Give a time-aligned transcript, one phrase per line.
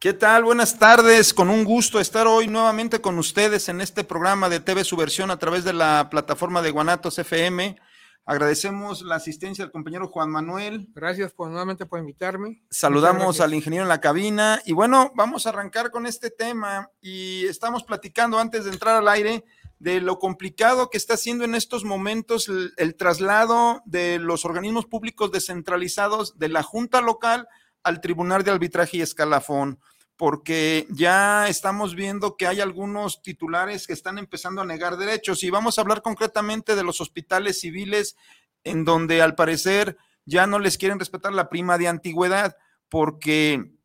[0.00, 0.44] ¿Qué tal?
[0.44, 4.84] Buenas tardes, con un gusto estar hoy nuevamente con ustedes en este programa de TV
[4.84, 7.76] Subversión a través de la plataforma de Guanatos FM.
[8.24, 10.88] Agradecemos la asistencia del compañero Juan Manuel.
[10.94, 12.62] Gracias por nuevamente por invitarme.
[12.70, 17.44] Saludamos al ingeniero en la cabina y bueno, vamos a arrancar con este tema y
[17.46, 19.44] estamos platicando antes de entrar al aire
[19.80, 24.86] de lo complicado que está siendo en estos momentos el, el traslado de los organismos
[24.86, 27.48] públicos descentralizados de la Junta Local
[27.82, 29.78] al Tribunal de Arbitraje y Escalafón,
[30.16, 35.44] porque ya estamos viendo que hay algunos titulares que están empezando a negar derechos.
[35.44, 38.16] Y vamos a hablar concretamente de los hospitales civiles
[38.64, 42.56] en donde al parecer ya no les quieren respetar la prima de antigüedad
[42.88, 43.77] porque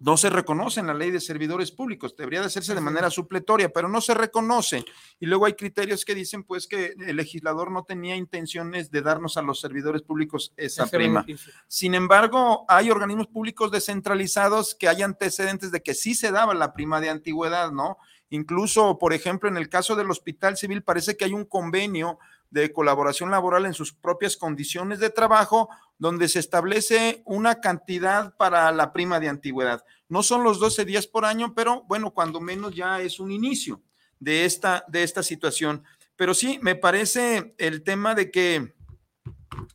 [0.00, 3.68] no se reconoce en la ley de servidores públicos, debería de hacerse de manera supletoria,
[3.68, 4.84] pero no se reconoce.
[5.20, 9.36] Y luego hay criterios que dicen pues que el legislador no tenía intenciones de darnos
[9.36, 11.24] a los servidores públicos esa prima.
[11.66, 16.72] Sin embargo, hay organismos públicos descentralizados que hay antecedentes de que sí se daba la
[16.72, 17.98] prima de antigüedad, ¿no?
[18.30, 22.18] Incluso, por ejemplo, en el caso del Hospital Civil parece que hay un convenio
[22.50, 28.70] de colaboración laboral en sus propias condiciones de trabajo, donde se establece una cantidad para
[28.72, 29.84] la prima de antigüedad.
[30.08, 33.82] No son los 12 días por año, pero bueno, cuando menos ya es un inicio
[34.18, 35.84] de esta, de esta situación.
[36.16, 38.74] Pero sí, me parece el tema de que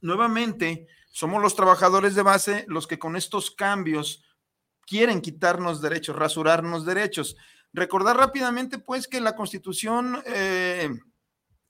[0.01, 4.23] nuevamente somos los trabajadores de base los que con estos cambios
[4.85, 7.37] quieren quitarnos derechos, rasurarnos derechos.
[7.71, 10.89] Recordar rápidamente, pues, que la Constitución eh,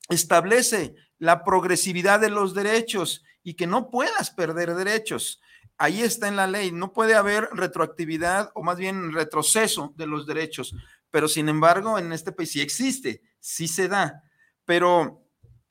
[0.09, 5.41] establece la progresividad de los derechos y que no puedas perder derechos.
[5.78, 10.25] Ahí está en la ley, no puede haber retroactividad o más bien retroceso de los
[10.25, 10.75] derechos,
[11.09, 14.24] pero sin embargo en este país sí existe, sí se da,
[14.66, 15.25] pero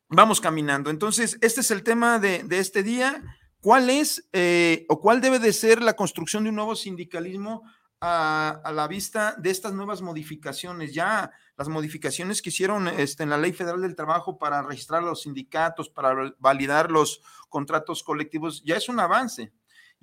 [0.09, 0.91] vamos caminando.
[0.91, 3.23] Entonces, este es el tema de, este día.
[3.61, 7.63] ¿Cuál es eh, o cuál debe de ser la construcción de un nuevo sindicalismo
[8.03, 10.93] a, la vista de estas nuevas modificaciones.
[10.93, 15.23] Ya las modificaciones que hicieron este, en la Ley Federal del Trabajo para registrar los
[15.23, 19.53] sindicatos, para validar los contratos colectivos, ya es un avance.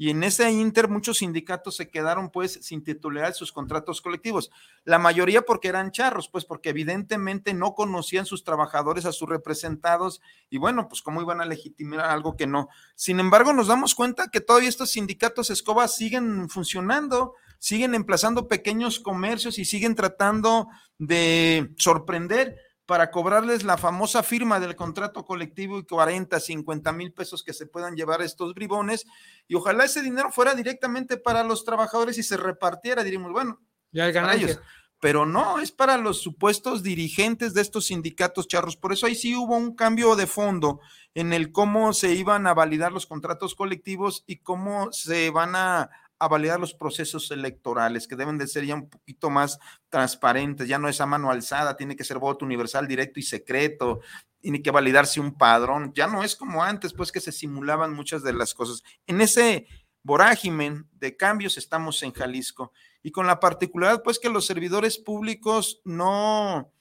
[0.02, 4.50] Y en ese inter muchos sindicatos se quedaron pues sin titular sus contratos colectivos.
[4.86, 10.22] La mayoría porque eran charros, pues porque evidentemente no conocían sus trabajadores a sus representados
[10.50, 12.69] y bueno, pues cómo iban a legitimar algo que no.
[12.95, 19.00] Sin embargo, nos damos cuenta que todavía estos sindicatos escobas siguen funcionando, siguen emplazando pequeños
[19.00, 20.67] comercios y siguen tratando
[20.97, 27.44] de sorprender para cobrarles la famosa firma del contrato colectivo y 40, 50 mil pesos
[27.44, 29.06] que se puedan llevar estos bribones.
[29.47, 33.61] Y ojalá ese dinero fuera directamente para los trabajadores y se repartiera, diríamos, bueno,
[33.91, 34.59] ya hay para ellos.
[35.00, 38.75] Pero no, es para los supuestos dirigentes de estos sindicatos charros.
[38.75, 40.79] Por eso ahí sí hubo un cambio de fondo
[41.13, 45.89] en el cómo se iban a validar los contratos colectivos y cómo se van a
[46.19, 49.57] a validar los procesos electorales, que deben de ser ya un poquito más
[49.89, 54.01] transparentes, ya no es a mano alzada, tiene que ser voto universal, directo y secreto,
[54.42, 58.21] tiene que validarse un padrón, ya no es como antes, pues que se simulaban muchas
[58.21, 58.83] de las cosas.
[59.07, 59.68] En ese
[60.04, 65.81] vorágimen de cambios estamos en Jalisco y con la particularidad, pues que los servidores públicos
[65.86, 66.71] no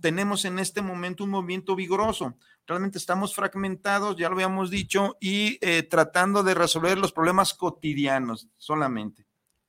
[0.00, 2.36] tenemos en este momento un movimiento vigoroso
[2.66, 8.48] realmente estamos fragmentados, ya lo habíamos dicho, y eh, tratando de resolver los problemas cotidianos
[8.56, 9.26] solamente.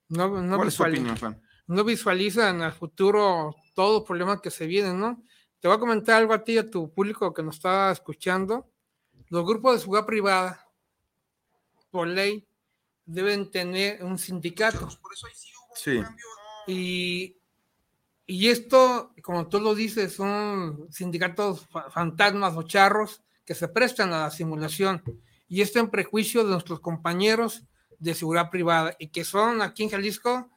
[0.10, 1.42] No, ¿Cuál es tu opinión, Juan?
[1.68, 5.24] No visualizan al futuro todos los problemas que se vienen, ¿no?
[5.60, 8.72] Te voy a comentar algo a ti y a tu público que nos está escuchando.
[9.30, 10.66] Los grupos de seguridad privada,
[11.92, 12.48] por ley,
[13.06, 14.88] deben tener un sindicato.
[15.76, 16.02] Sí.
[16.68, 17.38] Y
[18.28, 24.24] y esto, como tú lo dices, son sindicatos fantasmas o charros que se prestan a
[24.24, 25.02] la simulación.
[25.48, 27.64] Y esto en prejuicio de nuestros compañeros
[27.98, 30.52] de seguridad privada y que son aquí en Jalisco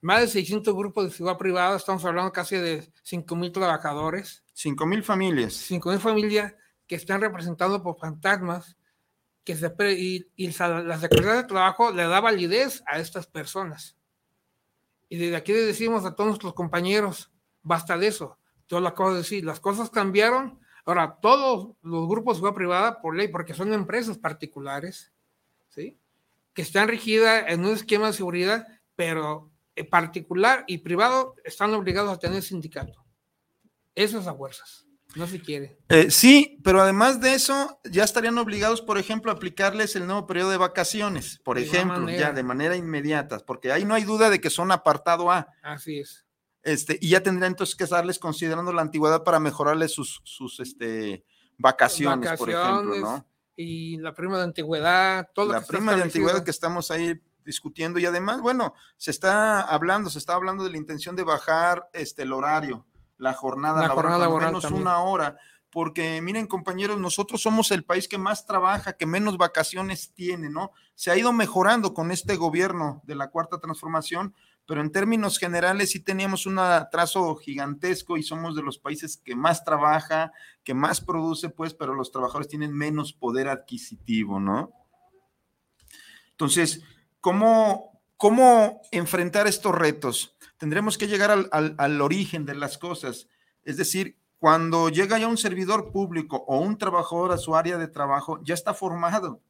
[0.00, 4.42] más de 600 grupos de seguridad privada, estamos hablando casi de 5 mil trabajadores.
[4.54, 5.52] 5 mil familias.
[5.52, 6.54] 5 mil familias
[6.86, 8.78] que están representados por fantasmas
[9.44, 13.97] que se y, y la Secretaría de Trabajo le da validez a estas personas.
[15.08, 17.30] Y desde aquí le decimos a todos nuestros compañeros,
[17.62, 18.38] basta de eso.
[18.68, 20.58] Yo lo acabo de las cosas cambiaron.
[20.84, 25.12] Ahora, todos los grupos de seguridad privada, por ley, porque son empresas particulares,
[25.68, 25.98] ¿sí?
[26.58, 28.66] que están regidas en un esquema de seguridad,
[28.96, 33.04] pero en particular y privado están obligados a tener sindicato.
[33.94, 34.87] Eso es a fuerzas.
[35.14, 35.78] No se quiere.
[35.88, 40.26] Eh, sí, pero además de eso, ya estarían obligados, por ejemplo, a aplicarles el nuevo
[40.26, 44.40] periodo de vacaciones, por ejemplo, ya de manera inmediata, porque ahí no hay duda de
[44.40, 45.48] que son apartado A.
[45.62, 46.26] Así es.
[46.62, 51.24] Este, y ya tendrían entonces que darles considerando la antigüedad para mejorarles sus, sus este,
[51.56, 53.26] vacaciones, por ejemplo, ¿no?
[53.56, 58.04] Y la prima de antigüedad, todo La prima de antigüedad que estamos ahí discutiendo y
[58.04, 62.32] además, bueno, se está hablando, se está hablando de la intención de bajar este, el
[62.34, 62.86] horario
[63.18, 65.36] la jornada la laboral, jornada menos una hora,
[65.70, 70.72] porque miren compañeros, nosotros somos el país que más trabaja, que menos vacaciones tiene, ¿no?
[70.94, 74.34] Se ha ido mejorando con este gobierno de la cuarta transformación,
[74.66, 79.34] pero en términos generales sí teníamos un atraso gigantesco y somos de los países que
[79.34, 80.32] más trabaja,
[80.64, 84.72] que más produce, pues, pero los trabajadores tienen menos poder adquisitivo, ¿no?
[86.32, 86.82] Entonces,
[87.20, 90.36] ¿cómo, cómo enfrentar estos retos?
[90.58, 93.28] tendremos que llegar al, origen de las cosas.
[93.64, 97.88] Es decir, cuando llega ya un servidor público o un trabajador a su área de
[97.88, 99.40] trabajo, ya está formado.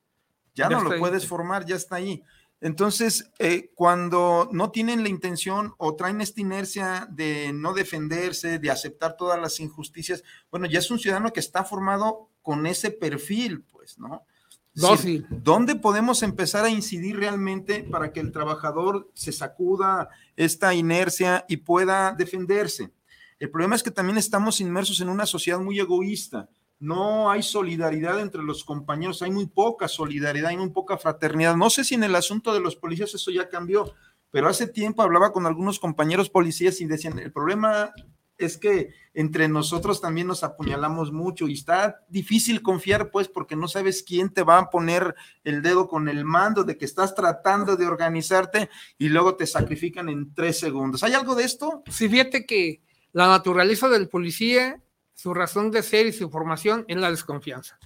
[0.54, 2.22] Ya, no lo puedes formar, ya está ahí.
[2.60, 8.70] Entonces, eh, cuando no tienen la intención o traen esta inercia de no defenderse, de
[8.70, 13.62] aceptar todas las injusticias, bueno, ya es un ciudadano que está formado con ese perfil,
[13.62, 14.26] pues, ¿no?
[14.74, 21.58] ¿Dónde podemos empezar a incidir realmente para que el trabajador se sacuda esta inercia y
[21.58, 22.92] pueda defenderse?
[23.38, 26.48] El problema es que también estamos inmersos en una sociedad muy egoísta.
[26.80, 31.56] No hay solidaridad entre los compañeros, hay muy poca solidaridad, hay muy poca fraternidad.
[31.56, 33.92] No sé si en el asunto de los policías eso ya cambió,
[34.30, 37.92] pero hace tiempo hablaba con algunos compañeros policías y decían, el problema
[38.38, 43.68] es que entre nosotros también nos apuñalamos mucho y está difícil confiar, pues, porque no
[43.68, 45.14] sabes quién te va a poner
[45.44, 50.08] el dedo con el mando de que estás tratando de organizarte y luego te sacrifican
[50.08, 51.02] en tres segundos.
[51.02, 51.82] ¿Hay algo de esto?
[51.88, 52.80] Sí, fíjate que
[53.12, 54.80] la naturaleza del policía,
[55.14, 57.78] su razón de ser y su formación es la desconfianza.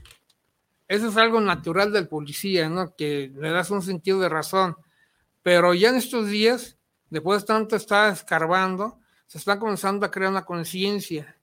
[0.86, 2.94] Eso es algo natural del policía, ¿no?
[2.94, 4.76] Que le das un sentido de razón.
[5.42, 6.76] Pero ya en estos días,
[7.08, 8.98] después de tanto estar escarbando,
[9.32, 11.38] se está comenzando a crear una conciencia,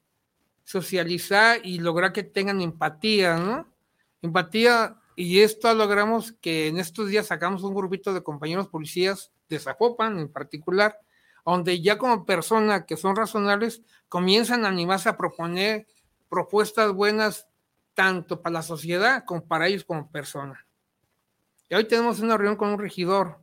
[0.63, 3.67] socializar y lograr que tengan empatía, ¿no?
[4.21, 9.57] Empatía, y esto logramos que en estos días sacamos un grupito de compañeros policías de
[9.57, 10.99] Zapopan en particular,
[11.43, 15.87] donde ya como personas que son razonables comienzan a animarse a proponer
[16.29, 17.47] propuestas buenas
[17.95, 20.59] tanto para la sociedad como para ellos como personas.
[21.67, 23.39] Y hoy tenemos una reunión con un regidor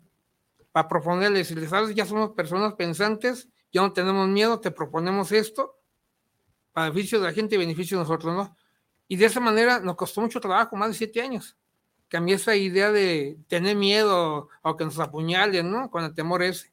[0.71, 5.33] para proponerles, si les sabes, ya somos personas pensantes ya no tenemos miedo, te proponemos
[5.33, 5.79] esto,
[6.73, 8.57] para beneficio de la gente y beneficio de nosotros, ¿no?
[9.09, 11.57] Y de esa manera nos costó mucho trabajo, más de siete años.
[12.09, 15.91] Cambié esa idea de tener miedo o que nos apuñalen, ¿no?
[15.91, 16.73] Con el temor ese.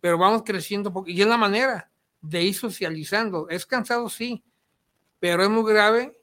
[0.00, 1.08] Pero vamos creciendo poco.
[1.08, 1.90] Y es la manera
[2.20, 3.48] de ir socializando.
[3.48, 4.44] Es cansado, sí,
[5.18, 6.20] pero es muy grave.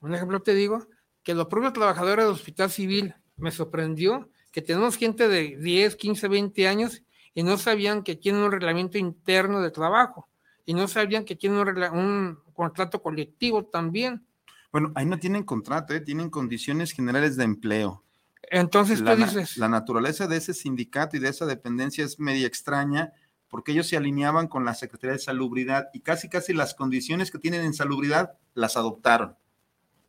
[0.00, 0.86] Un ejemplo te digo,
[1.22, 6.28] que los propios trabajadores del hospital civil me sorprendió que tenemos gente de 10, 15,
[6.28, 7.02] 20 años
[7.34, 10.28] y no sabían que tienen un reglamento interno de trabajo
[10.64, 11.58] y no sabían que tienen
[11.92, 14.24] un, contrato colectivo también.
[14.70, 16.00] Bueno, ahí no tienen contrato, ¿eh?
[16.00, 18.04] tienen condiciones generales de empleo.
[18.50, 19.56] Entonces la, dices.
[19.56, 23.12] La naturaleza de ese sindicato y de esa dependencia es media extraña
[23.48, 27.38] porque ellos se alineaban con la Secretaría de Salubridad y casi, casi las condiciones que
[27.38, 29.36] tienen en salubridad las adoptaron,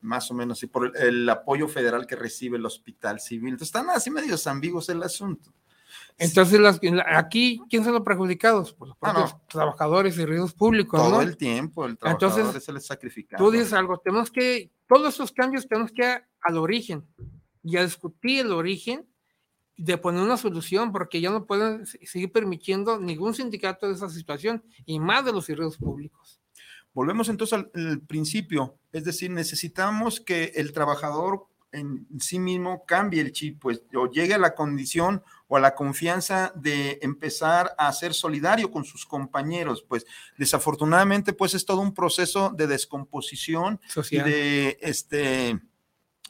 [0.01, 3.49] más o menos, y por el, el apoyo federal que recibe el Hospital Civil.
[3.49, 5.51] Entonces están así medios ambiguos el asunto.
[6.17, 8.73] Entonces, las, aquí, ¿quién son los perjudicados?
[8.73, 9.41] Pues los Ah, propios no.
[9.49, 11.21] trabajadores y servicios públicos, Todo ¿no?
[11.21, 13.43] el tiempo el trabajador Entonces, es el sacrificado.
[13.43, 17.05] Tú dices algo, tenemos que, todos esos cambios tenemos que ir al origen
[17.63, 19.05] y a discutir el origen
[19.77, 24.63] de poner una solución, porque ya no pueden seguir permitiendo ningún sindicato de esa situación,
[24.85, 26.39] y más de los servicios públicos.
[26.93, 33.21] Volvemos entonces al, al principio, es decir, necesitamos que el trabajador en sí mismo cambie
[33.21, 37.91] el chip, pues, o llegue a la condición o a la confianza de empezar a
[37.93, 40.05] ser solidario con sus compañeros, pues,
[40.37, 44.25] desafortunadamente, pues, es todo un proceso de descomposición y Social.
[44.25, 45.59] de, este,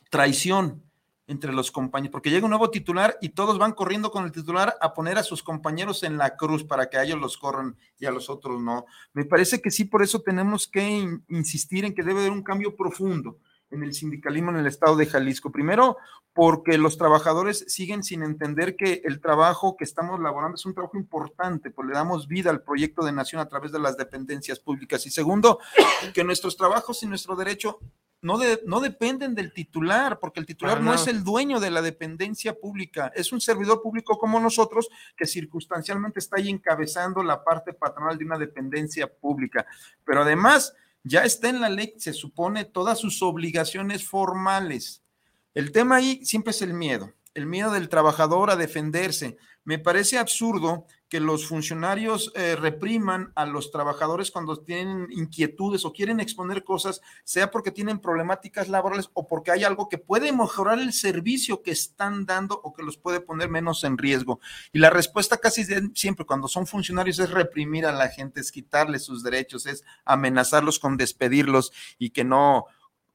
[0.09, 0.81] traición
[1.27, 4.75] entre los compañeros, porque llega un nuevo titular y todos van corriendo con el titular
[4.79, 8.05] a poner a sus compañeros en la cruz para que a ellos los corran y
[8.05, 8.85] a los otros no.
[9.13, 12.43] Me parece que sí, por eso tenemos que in- insistir en que debe haber un
[12.43, 13.39] cambio profundo
[13.71, 15.51] en el sindicalismo en el estado de Jalisco.
[15.51, 15.97] Primero,
[16.33, 20.97] porque los trabajadores siguen sin entender que el trabajo que estamos laborando es un trabajo
[20.97, 25.05] importante, pues le damos vida al proyecto de nación a través de las dependencias públicas.
[25.05, 25.59] Y segundo,
[26.13, 27.79] que nuestros trabajos y nuestro derecho
[28.21, 31.81] no, de- no dependen del titular, porque el titular no es el dueño de la
[31.81, 37.73] dependencia pública, es un servidor público como nosotros que circunstancialmente está ahí encabezando la parte
[37.73, 39.65] patronal de una dependencia pública.
[40.03, 40.73] Pero además,
[41.05, 45.03] ya está en la ley, se supone, todas sus obligaciones formales.
[45.53, 49.37] El tema ahí siempre es el miedo, el miedo del trabajador a defenderse.
[49.65, 55.91] Me parece absurdo que los funcionarios eh, repriman a los trabajadores cuando tienen inquietudes o
[55.91, 60.79] quieren exponer cosas, sea porque tienen problemáticas laborales o porque hay algo que puede mejorar
[60.79, 64.39] el servicio que están dando o que los puede poner menos en riesgo.
[64.71, 65.63] Y la respuesta casi
[65.95, 70.77] siempre cuando son funcionarios es reprimir a la gente, es quitarles sus derechos, es amenazarlos
[70.77, 72.65] con despedirlos y que no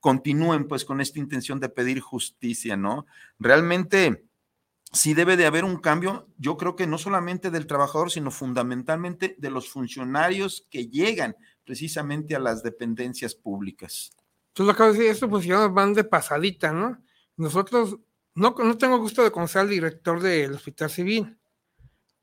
[0.00, 3.06] continúen pues con esta intención de pedir justicia, ¿no?
[3.38, 4.29] Realmente
[4.92, 9.36] sí debe de haber un cambio, yo creo que no solamente del trabajador, sino fundamentalmente
[9.38, 14.10] de los funcionarios que llegan precisamente a las dependencias públicas.
[14.52, 17.02] Tú lo acabas de decir, estos funcionarios van de pasadita, ¿no?
[17.36, 17.98] Nosotros,
[18.34, 21.38] no, no tengo gusto de conocer al director del Hospital Civil,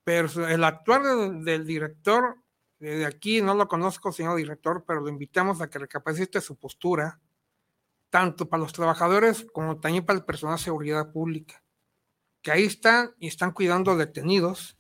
[0.08, 1.04] pero el actuar
[1.44, 2.38] del, director,
[2.80, 7.20] de aquí no lo conozco, señor director, pero lo invitamos a que recapacite su postura,
[8.10, 11.62] tanto para los trabajadores como también para el personal de seguridad pública,
[12.42, 14.78] que ahí están y están cuidando detenidos,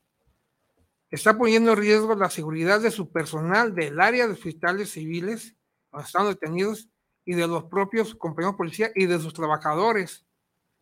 [1.09, 5.55] está poniendo en riesgo la seguridad de su personal del área de hospitales civiles,
[5.91, 6.89] donde están detenidos,
[7.25, 10.25] y de los propios compañeros de policía y de sus trabajadores,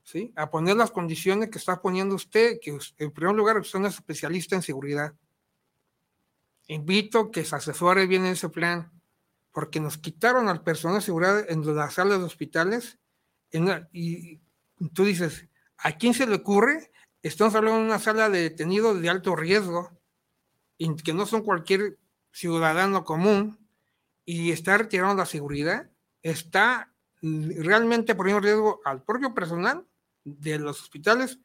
[0.03, 0.31] ¿sí?
[0.35, 4.55] A poner las condiciones que está poniendo usted, que en primer lugar usted es especialista
[4.55, 5.15] en seguridad.
[6.67, 8.91] Invito que se asesore bien en ese plan,
[9.51, 12.99] porque nos quitaron al personal de seguridad en las salas de hospitales,
[13.91, 14.39] y
[14.93, 16.91] tú dices, ¿a quién se le ocurre?
[17.23, 19.91] Estamos hablando de una sala de detenidos de alto riesgo,
[20.77, 21.97] y que no son cualquier
[22.31, 23.57] ciudadano común,
[24.25, 25.89] y está retirando la seguridad,
[26.21, 26.91] está
[27.21, 29.85] realmente poniendo en riesgo al propio personal
[30.23, 31.39] de los hospitales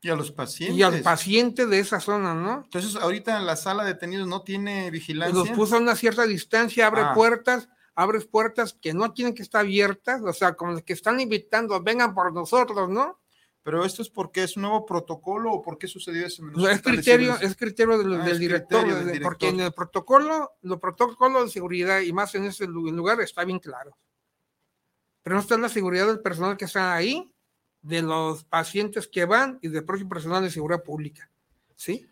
[0.00, 0.76] Y a los pacientes.
[0.78, 2.62] y al paciente de esa zona, ¿no?
[2.64, 5.38] Entonces, ahorita la sala de detenidos no tiene vigilancia.
[5.38, 7.12] Los puso a una cierta distancia, abre Ah.
[7.14, 11.80] puertas, abre puertas que no tienen que estar abiertas, o sea, como que están invitando,
[11.82, 13.20] vengan por nosotros, ¿no?
[13.64, 16.44] Pero esto es porque es un nuevo protocolo o por qué sucedió eso.
[16.44, 19.56] No, es criterio, es criterio del, Ah, del es director, criterio del de- porque en
[19.56, 19.72] director.
[19.72, 23.96] el protocolo, los protocolos de seguridad y más en ese lu- lugar está bien claro.
[25.22, 27.32] Pero no está la seguridad del personal que está ahí,
[27.80, 31.30] de los pacientes que van y del propio personal de seguridad pública,
[31.74, 32.06] ¿sí?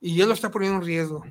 [0.00, 1.24] Y él lo está poniendo en riesgo.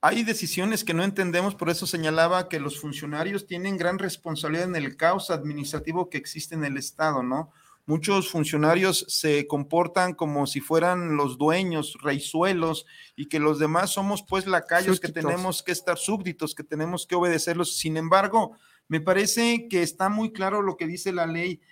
[0.00, 4.76] Hay decisiones que no entendemos, por eso señalaba que los funcionarios tienen gran responsabilidad en
[4.76, 7.50] el caos administrativo que existe en el Estado, ¿no?
[7.88, 12.84] Muchos funcionarios se comportan como si fueran los dueños, reizuelos,
[13.16, 15.30] y que los demás somos pues lacayos que Súbditos.
[15.30, 17.78] tenemos que estar súbditos, que tenemos que obedecerlos.
[17.78, 18.52] Sin embargo,
[18.88, 21.62] me parece que está muy claro lo que dice la ley,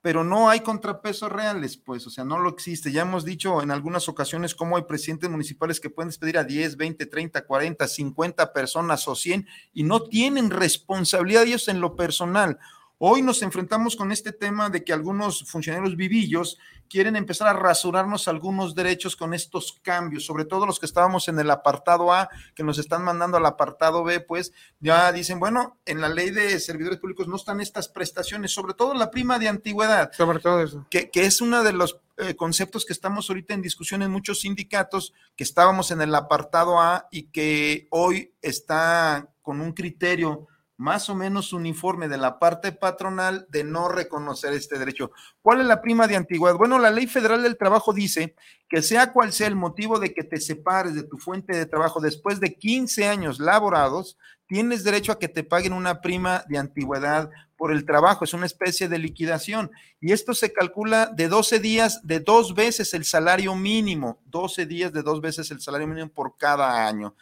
[0.00, 2.90] pero no hay contrapesos reales, pues, o sea, no lo existe.
[2.90, 6.78] Ya hemos dicho en algunas ocasiones cómo hay presidentes municipales que pueden despedir a 10,
[6.78, 12.58] 20, 30, 40, 50 personas o 100 y no tienen responsabilidad ellos en lo personal.
[12.98, 16.56] Hoy nos enfrentamos con este tema de que algunos funcionarios vivillos
[16.88, 21.38] quieren empezar a rasurarnos algunos derechos con estos cambios, sobre todo los que estábamos en
[21.38, 26.00] el apartado A, que nos están mandando al apartado B, pues ya dicen, bueno, en
[26.00, 30.10] la ley de servidores públicos no están estas prestaciones, sobre todo la prima de antigüedad.
[30.12, 30.86] Sobre todo eso.
[30.88, 34.40] Que, que es uno de los eh, conceptos que estamos ahorita en discusión en muchos
[34.40, 41.08] sindicatos, que estábamos en el apartado A y que hoy está con un criterio más
[41.08, 45.10] o menos uniforme de la parte patronal de no reconocer este derecho.
[45.40, 46.56] ¿Cuál es la prima de antigüedad?
[46.56, 48.34] Bueno, la ley federal del trabajo dice
[48.68, 52.00] que sea cual sea el motivo de que te separes de tu fuente de trabajo
[52.00, 57.30] después de 15 años laborados, tienes derecho a que te paguen una prima de antigüedad
[57.56, 59.70] por el trabajo, es una especie de liquidación.
[60.00, 64.92] Y esto se calcula de 12 días de dos veces el salario mínimo, 12 días
[64.92, 67.14] de dos veces el salario mínimo por cada año.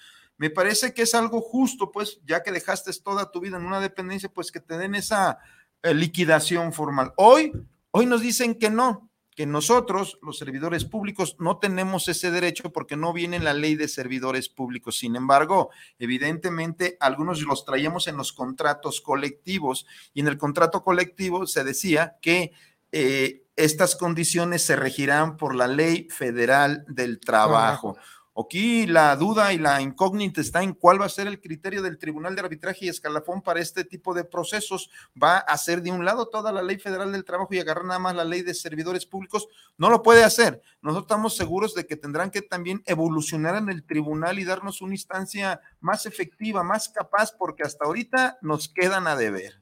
[0.44, 3.80] Me parece que es algo justo, pues, ya que dejaste toda tu vida en una
[3.80, 5.38] dependencia, pues que te den esa
[5.82, 7.14] eh, liquidación formal.
[7.16, 7.50] Hoy,
[7.92, 12.94] hoy nos dicen que no, que nosotros, los servidores públicos, no tenemos ese derecho porque
[12.94, 14.98] no viene en la ley de servidores públicos.
[14.98, 21.46] Sin embargo, evidentemente, algunos los traíamos en los contratos colectivos y en el contrato colectivo
[21.46, 22.52] se decía que
[22.92, 27.96] eh, estas condiciones se regirán por la ley federal del trabajo.
[28.36, 31.98] Aquí la duda y la incógnita está en cuál va a ser el criterio del
[31.98, 34.90] Tribunal de Arbitraje y Escalafón para este tipo de procesos.
[35.20, 38.00] ¿Va a hacer de un lado toda la ley federal del trabajo y agarrar nada
[38.00, 39.46] más la ley de servidores públicos?
[39.78, 40.60] No lo puede hacer.
[40.82, 44.94] Nosotros estamos seguros de que tendrán que también evolucionar en el tribunal y darnos una
[44.94, 49.60] instancia más efectiva, más capaz, porque hasta ahorita nos quedan a deber.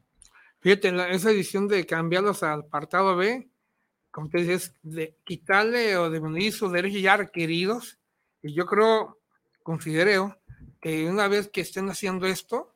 [0.61, 3.50] Fíjate, esa edición de cambiarlos al apartado B,
[4.11, 7.99] como te dices, de quitarle o disminuir sus derechos ya requeridos
[8.43, 9.21] y yo creo,
[9.63, 10.37] considero
[10.81, 12.75] que una vez que estén haciendo esto,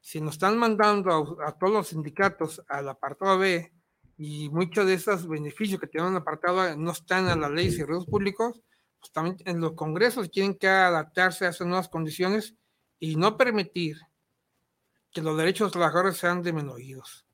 [0.00, 3.72] si nos están mandando a, todos los sindicatos al apartado B
[4.16, 7.76] y muchos de esos beneficios que tienen apartado A no están en la ley de
[7.76, 8.60] servicios públicos,
[8.98, 12.54] pues también en los congresos tienen que adaptarse a esas nuevas condiciones
[12.98, 13.96] y no permitir
[15.12, 17.26] que los derechos de los trabajadores sean disminuidos.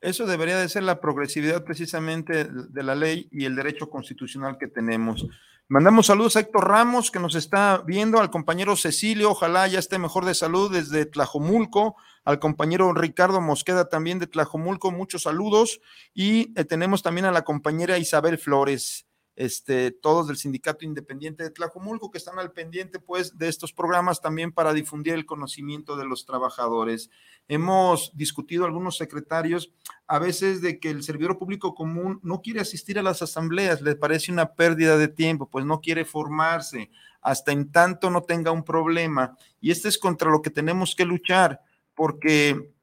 [0.00, 4.68] Eso debería de ser la progresividad precisamente de la ley y el derecho constitucional que
[4.68, 5.26] tenemos.
[5.72, 10.00] Mandamos saludos a Héctor Ramos, que nos está viendo, al compañero Cecilio, ojalá ya esté
[10.00, 15.80] mejor de salud desde Tlajomulco, al compañero Ricardo Mosqueda también de Tlajomulco, muchos saludos,
[16.12, 19.06] y eh, tenemos también a la compañera Isabel Flores
[19.40, 24.20] este, todos del Sindicato Independiente de Tlajomulco que están al pendiente pues de estos programas
[24.20, 27.08] también para difundir el conocimiento de los trabajadores.
[27.48, 29.72] Hemos discutido algunos secretarios
[30.06, 33.96] a veces de que el servidor público común no quiere asistir a las asambleas, le
[33.96, 36.90] parece una pérdida de tiempo, pues no quiere formarse
[37.22, 39.38] hasta en tanto no tenga un problema.
[39.58, 41.62] Y este es contra lo que tenemos que luchar,
[41.94, 42.74] porque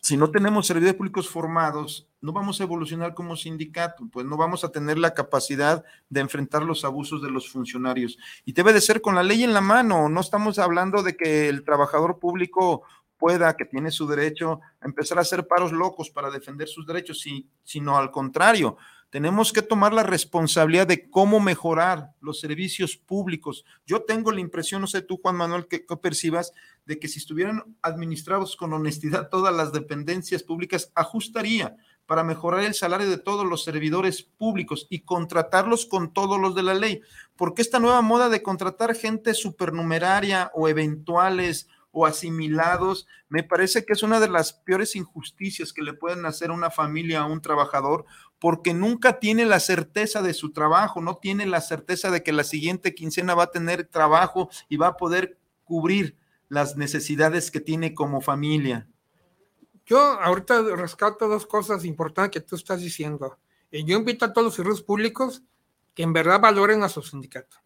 [0.00, 4.64] si no tenemos servidores públicos formados, no vamos a evolucionar como sindicato, pues no vamos
[4.64, 8.18] a tener la capacidad de enfrentar los abusos de los funcionarios.
[8.46, 11.48] Y debe de ser con la ley en la mano, no estamos hablando de que
[11.48, 12.82] el trabajador público
[13.18, 17.22] pueda, que tiene su derecho, empezar a hacer paros locos para defender sus derechos,
[17.62, 18.78] sino al contrario,
[19.10, 23.64] tenemos que tomar la responsabilidad de cómo mejorar los servicios públicos.
[23.84, 26.52] Yo tengo la impresión, no sé tú, Juan Manuel, que, percibas,
[26.86, 32.74] de que si estuvieran administrados con honestidad todas las dependencias públicas, ajustaría para mejorar el
[32.74, 37.00] salario de todos los servidores públicos y contratarlos con todos los de la ley.
[37.36, 43.92] Porque esta nueva moda de contratar gente supernumeraria o eventuales o asimilados, me parece que
[43.92, 48.04] es una de las peores injusticias que le pueden hacer una familia a un trabajador,
[48.38, 52.44] porque nunca tiene la certeza de su trabajo, no tiene la certeza de que la
[52.44, 56.16] siguiente quincena va a tener trabajo y va a poder cubrir
[56.48, 58.88] las necesidades que tiene como familia.
[59.86, 63.38] Yo ahorita rescato dos cosas importantes que tú estás diciendo.
[63.70, 65.42] Eh, yo invito a todos los servicios públicos
[65.94, 67.56] que en verdad valoren a su sindicato.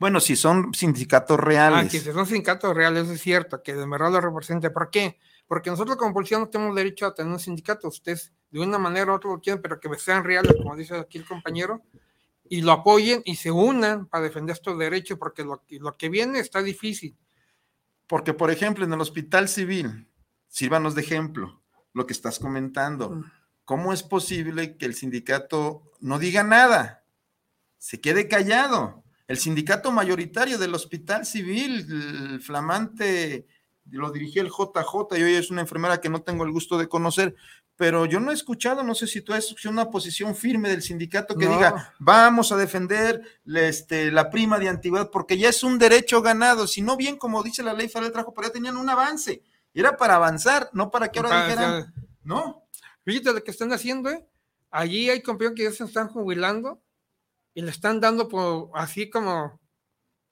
[0.00, 1.84] Bueno, si son sindicatos reales.
[1.84, 4.70] Ah, si son sindicatos reales, es cierto, que de verdad lo represente.
[4.70, 5.18] ¿Por qué?
[5.46, 7.86] Porque nosotros como policía no tenemos derecho a tener un sindicato.
[7.86, 11.18] Ustedes de una manera u otra lo quieren, pero que sean reales, como dice aquí
[11.18, 11.82] el compañero,
[12.48, 16.38] y lo apoyen y se unan para defender estos derechos, porque lo, lo que viene
[16.38, 17.14] está difícil.
[18.06, 20.08] Porque, por ejemplo, en el hospital civil,
[20.48, 21.60] sírvanos de ejemplo,
[21.92, 23.10] lo que estás comentando.
[23.10, 23.24] Mm.
[23.66, 27.04] ¿Cómo es posible que el sindicato no diga nada?
[27.76, 29.04] Se quede callado.
[29.30, 31.86] El sindicato mayoritario del Hospital Civil,
[32.32, 33.46] el flamante,
[33.88, 36.88] lo dirigía el JJ y hoy es una enfermera que no tengo el gusto de
[36.88, 37.36] conocer,
[37.76, 40.82] pero yo no he escuchado, no sé si tú has escuchado una posición firme del
[40.82, 45.78] sindicato que diga, vamos a defender este, la prima de antigüedad, porque ya es un
[45.78, 48.78] derecho ganado, si no bien como dice la ley federal del trabajo, pero ya tenían
[48.78, 49.44] un avance.
[49.72, 52.64] Era para avanzar, no para que ahora dijeran, no.
[53.04, 54.26] Fíjate lo que están haciendo, ¿eh?
[54.72, 56.82] Allí hay compañeros que ya se están jubilando
[57.60, 59.60] y le están dando por, así como,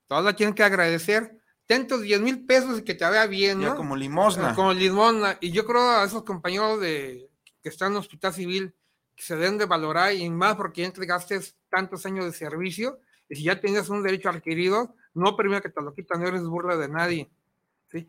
[0.06, 1.38] todos tienen que agradecer.
[1.66, 3.76] Tentos 10 mil pesos y que te vea bien, ¿no?
[3.76, 4.54] como limosna.
[4.54, 5.36] Como limosna.
[5.42, 7.28] Y yo creo a esos compañeros de,
[7.62, 8.74] que están en el hospital civil
[9.14, 11.38] que se deben de valorar y más porque ya entregaste
[11.68, 15.82] tantos años de servicio y si ya tienes un derecho adquirido, no primero que te
[15.82, 17.30] lo quitan, no eres burla de nadie.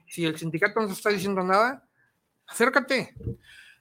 [0.07, 1.85] Si el sindicato no se está diciendo nada,
[2.47, 3.13] acércate.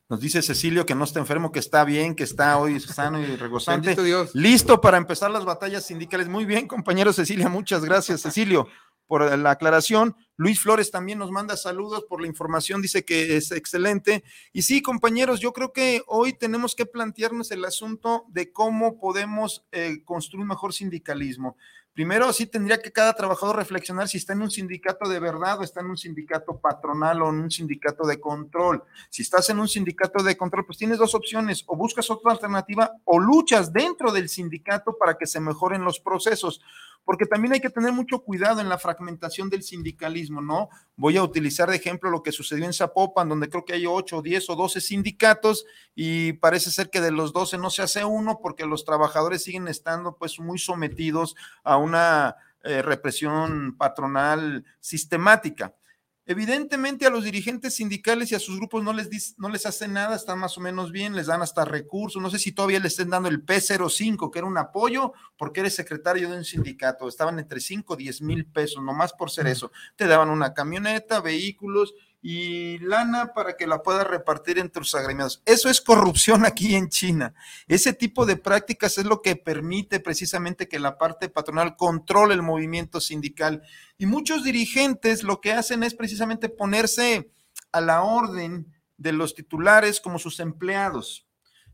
[0.09, 3.37] Nos dice Cecilio que no está enfermo, que está bien, que está hoy sano y
[3.37, 3.95] regozante.
[4.33, 6.29] Listo para empezar las batallas sindicales.
[6.29, 8.69] Muy bien, compañero Cecilia, muchas gracias, Cecilio,
[9.07, 10.17] por la aclaración.
[10.37, 14.25] Luis Flores también nos manda saludos por la información, dice que es excelente.
[14.53, 19.67] Y sí, compañeros, yo creo que hoy tenemos que plantearnos el asunto de cómo podemos
[19.73, 21.57] eh, construir un mejor sindicalismo.
[21.99, 25.65] Primero, sí tendría que cada trabajador reflexionar si está en un sindicato de verdad o
[25.65, 28.85] está en un sindicato patronal o en un sindicato de control.
[29.11, 32.93] Si estás en un sindicato de control, pues tienes dos opciones, o buscas otra alternativa
[33.05, 36.61] o luchas dentro del sindicato para que se mejoren los procesos
[37.09, 40.69] porque también hay que tener mucho cuidado en la fragmentación del sindicalismo, ¿no?
[40.95, 44.21] Voy a utilizar de ejemplo lo que sucedió en Zapopan, donde creo que hay 8,
[44.21, 48.41] 10 o 12 sindicatos y parece ser que de los 12 no se hace uno
[48.43, 55.75] porque los trabajadores siguen estando pues muy sometidos a una eh, represión patronal sistemática.
[56.31, 60.15] Evidentemente a los dirigentes sindicales y a sus grupos no les, no les hacen nada,
[60.15, 63.09] están más o menos bien, les dan hasta recursos, no sé si todavía les estén
[63.09, 67.61] dando el P05, que era un apoyo, porque eres secretario de un sindicato, estaban entre
[67.61, 69.73] 5 y 10 mil pesos, nomás por ser eso.
[69.97, 75.43] Te daban una camioneta, vehículos, y lana para que la pueda repartir entre tus agremiados.
[75.45, 77.35] Eso es corrupción aquí en China.
[77.69, 82.43] Ese tipo de prácticas es lo que permite precisamente que la parte patronal controle el
[82.43, 83.63] movimiento sindical.
[83.97, 87.31] Y muchos dirigentes lo que hacen es precisamente ponerse
[87.73, 91.29] a la orden de los titulares como sus empleados.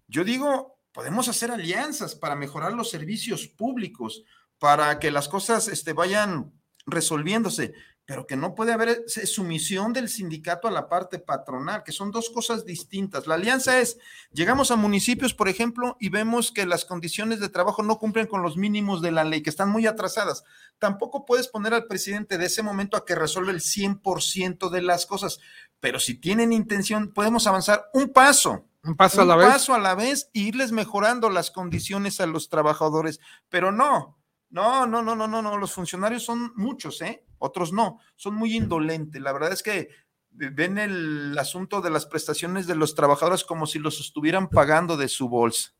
[0.07, 4.24] Yo digo, podemos hacer alianzas para mejorar los servicios públicos,
[4.59, 6.52] para que las cosas este, vayan
[6.87, 7.72] resolviéndose
[8.07, 12.29] pero que no puede haber sumisión del sindicato a la parte patronal, que son dos
[12.29, 13.27] cosas distintas.
[13.27, 13.99] La alianza es,
[14.31, 18.43] llegamos a municipios, por ejemplo, y vemos que las condiciones de trabajo no cumplen con
[18.43, 20.45] los mínimos de la ley, que están muy atrasadas.
[20.79, 25.07] Tampoco puedes poner al presidente de ese momento a que resuelva el 100% de las
[25.07, 25.40] cosas,
[25.81, 28.67] pero si tienen intención, podemos avanzar un paso.
[28.83, 29.47] Un paso a la vez.
[29.47, 34.19] Un paso a la vez e irles mejorando las condiciones a los trabajadores, pero no,
[34.55, 37.25] no, no, no, no, no, no, los funcionarios son muchos, ¿eh?
[37.38, 39.21] Otros no, son muy indolentes.
[39.21, 39.88] La verdad es que
[40.31, 45.09] ven el asunto de las prestaciones de los trabajadores como si los estuvieran pagando de
[45.09, 45.75] su bolsa.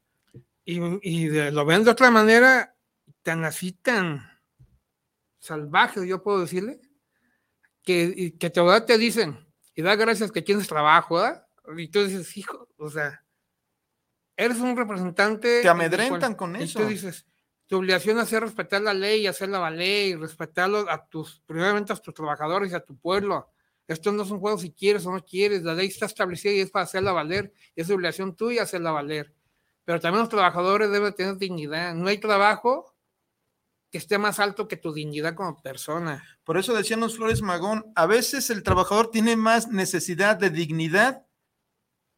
[0.65, 2.75] Y, lo ven de otra manera,
[3.23, 4.29] tan así, tan
[5.39, 6.81] salvaje, yo puedo decirle,
[7.85, 9.39] que, que te, te dicen,
[9.77, 11.47] y da gracias que tienes trabajo, ¿verdad?
[11.77, 13.23] Y tú dices, hijo, o sea,
[14.37, 15.63] eres un representante.
[15.63, 16.81] Te amedrentan con eso.
[16.81, 17.25] Y tú dices,
[17.75, 21.93] tu obligación es hacer respetar la ley y hacerla valer y respetarlo a tus, primeramente
[21.93, 23.51] a tus trabajadores y a tu pueblo.
[23.89, 26.61] Esto no es un juego si quieres o no quieres, la ley está establecida y
[26.61, 29.35] es para hacerla valer, es obligación tuya hacerla valer.
[29.85, 31.97] Pero también los trabajadores deben tener dignidad.
[31.97, 32.95] No hay trabajo
[33.91, 36.23] que esté más alto que tu dignidad como persona.
[36.45, 41.27] Por eso decían los Flores Magón, a veces el trabajador tiene más necesidad de dignidad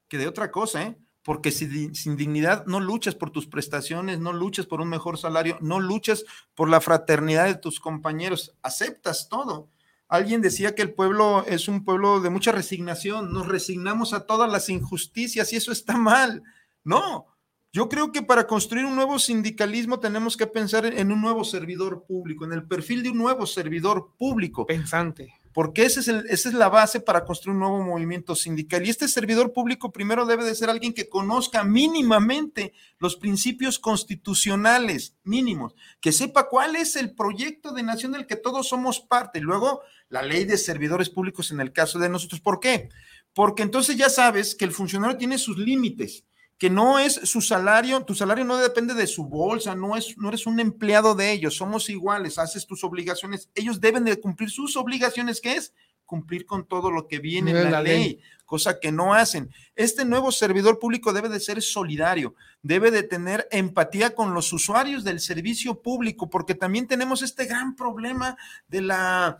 [0.07, 0.99] que de otra cosa, ¿eh?
[1.27, 5.59] Porque si, sin dignidad no luchas por tus prestaciones, no luchas por un mejor salario,
[5.61, 9.69] no luchas por la fraternidad de tus compañeros, aceptas todo.
[10.07, 14.49] Alguien decía que el pueblo es un pueblo de mucha resignación, nos resignamos a todas
[14.49, 16.45] las injusticias y eso está mal.
[16.85, 17.27] No,
[17.73, 22.05] yo creo que para construir un nuevo sindicalismo tenemos que pensar en un nuevo servidor
[22.07, 24.65] público, en el perfil de un nuevo servidor público.
[24.65, 28.85] Pensante porque esa es la base para construir un nuevo movimiento sindical.
[28.85, 35.17] Y este servidor público primero debe de ser alguien que conozca mínimamente los principios constitucionales
[35.25, 39.39] mínimos, que sepa cuál es el proyecto de nación del que todos somos parte.
[39.39, 42.43] Y luego la ley de servidores públicos en el caso de nosotros.
[42.43, 42.91] ¿Por qué?
[43.33, 46.27] Porque entonces ya sabes que el funcionario tiene sus límites
[46.59, 50.29] que no es su salario, tu salario no depende de su bolsa, no, es, no
[50.29, 54.77] eres un empleado de ellos, somos iguales, haces tus obligaciones, ellos deben de cumplir sus
[54.77, 55.75] obligaciones, ¿qué es?
[56.07, 59.51] Cumplir con todo lo que viene en la, ley, cosa que no hacen.
[59.75, 65.05] Este nuevo servidor público debe de ser solidario, debe de tener empatía con los usuarios
[65.05, 68.37] del servicio público, porque también tenemos este gran problema
[68.69, 69.39] de la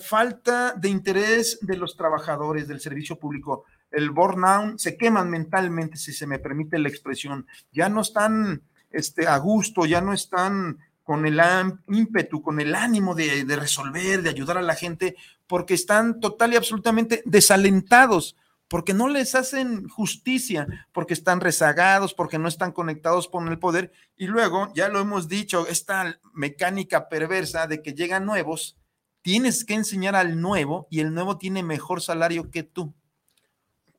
[0.00, 6.12] falta de interés de los trabajadores del servicio público el burnout, se queman mentalmente, si
[6.12, 11.24] se me permite la expresión, ya no están este, a gusto, ya no están con
[11.26, 11.40] el
[11.88, 16.52] ímpetu, con el ánimo de, de resolver, de ayudar a la gente, porque están total
[16.52, 18.36] y absolutamente desalentados
[18.68, 23.92] porque no les hacen justicia, porque están rezagados, porque no están conectados con el poder.
[24.16, 28.76] Y luego, ya lo hemos dicho, esta mecánica perversa de que llegan nuevos,
[29.22, 32.94] tienes que enseñar al nuevo y el nuevo tiene mejor salario que tú.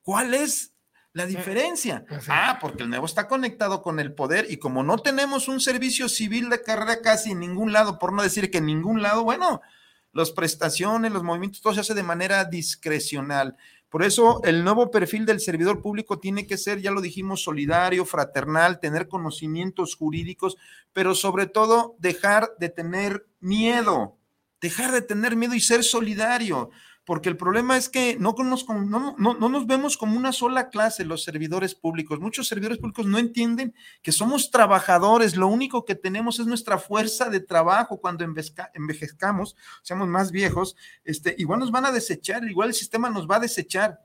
[0.02, 0.74] ¿Cuál es
[1.14, 2.06] la diferencia?
[2.28, 6.08] Ah, porque el nuevo está conectado con el poder y como no tenemos un servicio
[6.10, 9.62] civil de carrera casi en ningún lado, por no decir que en ningún lado, bueno,
[10.14, 13.56] las prestaciones, los movimientos, todo se hace de manera discrecional.
[13.90, 18.06] Por eso el nuevo perfil del servidor público tiene que ser, ya lo dijimos, solidario,
[18.06, 20.58] fraternal, tener conocimientos jurídicos,
[20.94, 24.18] pero sobre todo dejar de tener miedo,
[24.62, 26.70] dejar de tener miedo y ser solidario
[27.06, 31.06] porque el problema es que no, nos, no, no, nos vemos como una sola clase
[31.06, 32.20] los servidores públicos.
[32.20, 37.30] Muchos servidores públicos no entienden que somos trabajadores, lo único que tenemos es nuestra fuerza
[37.30, 42.76] de trabajo cuando envejezcamos, seamos más viejos, este, igual nos van a desechar, igual el
[42.76, 44.00] sistema nos va a desechar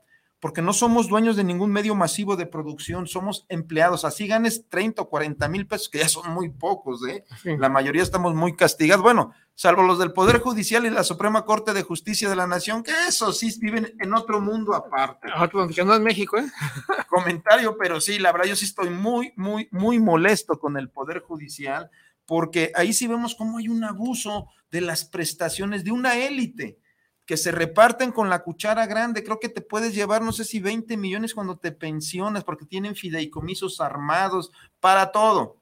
[0.45, 4.05] porque no somos dueños de ningún medio masivo de producción, somos empleados.
[4.05, 7.25] Así ganes 30 o 40 mil pesos, que ya son muy pocos, ¿eh?
[7.57, 9.01] La mayoría estamos muy castigados.
[9.01, 12.83] Bueno, salvo los del Poder Judicial y la Suprema Corte de Justicia de la Nación,
[12.83, 15.29] que eso sí viven en otro mundo aparte.
[15.35, 16.45] Otro, que no es México, ¿eh?
[17.09, 21.21] Comentario, pero sí, la verdad, yo sí estoy muy, muy, muy molesto con el Poder
[21.21, 21.89] Judicial,
[22.27, 26.77] porque ahí sí vemos cómo hay un abuso de las prestaciones de una élite
[27.25, 29.23] que se reparten con la cuchara grande.
[29.23, 32.95] Creo que te puedes llevar, no sé si 20 millones cuando te pensionas, porque tienen
[32.95, 35.57] fideicomisos armados para todo.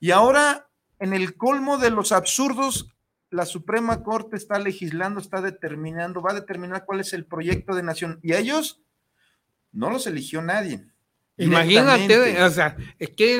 [0.00, 0.68] Y ahora,
[0.98, 2.94] en el colmo de los absurdos,
[3.30, 7.82] la Suprema Corte está legislando, está determinando, va a determinar cuál es el proyecto de
[7.82, 8.20] nación.
[8.22, 8.82] Y ellos
[9.72, 10.86] no los eligió nadie.
[11.36, 12.76] Imagínate, o sea,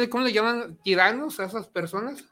[0.09, 2.25] ¿cómo le llaman tiranos a esas personas?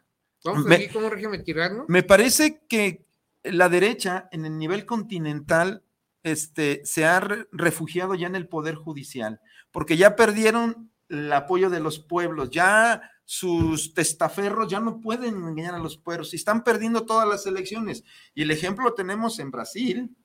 [0.43, 1.87] ¿Cómo me, como régimen tirano?
[1.89, 3.06] Me parece que
[3.53, 5.83] la derecha en el nivel continental
[6.23, 7.21] este, se ha
[7.53, 13.03] refugiado ya en el poder judicial, porque ya perdieron el apoyo de los pueblos, ya
[13.25, 18.05] sus testaferros ya no pueden engañar a los pueblos y están perdiendo todas las elecciones.
[18.35, 20.17] Y el ejemplo lo tenemos en Brasil,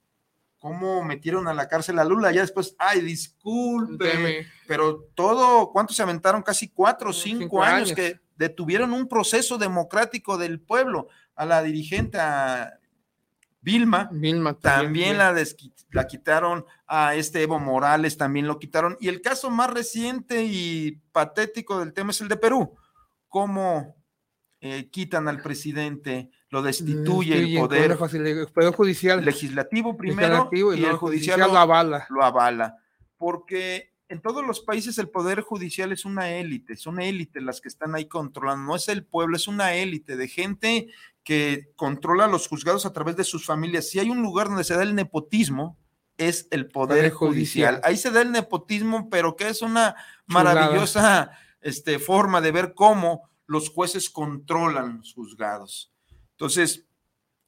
[0.57, 6.03] cómo metieron a la cárcel a Lula, ya después, ay, disculpe, pero todo, ¿cuántos se
[6.03, 6.43] aventaron?
[6.43, 12.19] Casi cuatro o cinco, años, que detuvieron un proceso democrático del pueblo a la dirigente,
[12.19, 12.79] a
[13.62, 15.36] Vilma, Vilma también, la,
[15.91, 18.97] la, quitaron, a este Evo Morales también lo quitaron.
[19.00, 22.76] Y el caso más reciente y patético del tema es el de Perú
[23.32, 23.95] cómo
[24.60, 27.95] eh, quitan al presidente, lo destituye el poder,
[28.76, 32.06] judicial, legislativo primero y, el judicial, lo, avala.
[32.10, 32.78] lo avala.
[33.15, 37.69] Porque en todos los países el poder judicial es una élite, son élites las que
[37.69, 40.88] están ahí controlando, no es el pueblo, es una élite de gente
[41.24, 43.89] que controla los juzgados a través de sus familias.
[43.89, 45.78] Si hay un lugar donde se da el nepotismo,
[46.17, 47.80] es el poder, judicial.
[47.86, 49.95] Ahí se da el nepotismo, pero que es una
[50.26, 55.93] maravillosa este, forma de ver cómo los jueces controlan los juzgados.
[56.32, 56.86] Entonces,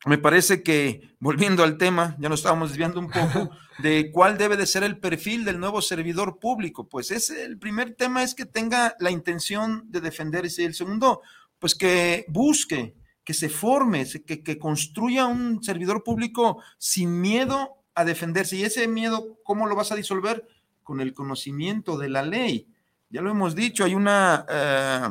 [0.06, 4.58] me parece que, volviendo al tema, ya nos estábamos desviando un poco de cuál debe
[4.58, 6.90] de ser el perfil del nuevo servidor público.
[6.90, 10.66] Pues ese, el primer tema es que tenga la intención de defenderse.
[10.66, 11.22] El segundo,
[11.60, 18.04] pues que busque, que se forme, que, que construya un servidor público sin miedo a
[18.04, 18.58] defenderse.
[18.58, 20.48] Y ese miedo, ¿cómo lo vas a disolver?
[20.84, 22.68] Con el conocimiento de la ley
[23.14, 25.08] ya lo hemos dicho, hay una eh,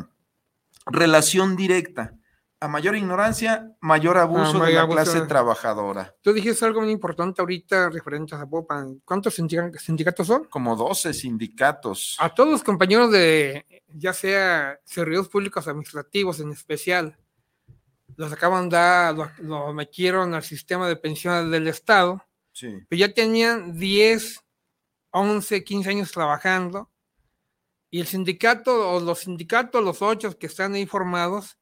[0.87, 2.17] relación directa.
[2.63, 6.15] A mayor ignorancia, mayor abuso de la clase trabajadora.
[6.23, 9.03] Tú dijiste algo muy importante ahorita referente a Zapopan.
[9.05, 10.45] ¿Cuántos sindicatos son?
[10.45, 12.17] Como 12 sindicatos.
[12.21, 17.19] A todos los compañeros de, ya sea servidores públicos administrativos en especial,
[18.15, 22.25] los acaban de dar, lo, metieron al sistema de pensiones del Estado.
[22.53, 22.79] Sí.
[22.89, 24.41] Pero ya tenían 10,
[25.11, 26.93] 11, 15 años trabajando
[27.91, 31.59] y el sindicato o los sindicatos, los ocho que están ahí formados,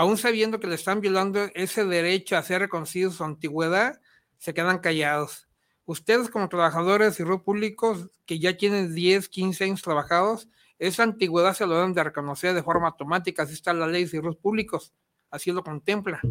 [0.00, 4.00] aún sabiendo que le están violando ese derecho a ser reconocido su antigüedad,
[4.38, 5.46] se quedan callados.
[5.84, 11.66] Ustedes como trabajadores y públicos que ya tienen 10, 15 años trabajados, esa antigüedad se
[11.66, 14.94] lo deben de reconocer de forma automática, así está la ley de servicios públicos,
[15.30, 16.22] así lo contempla,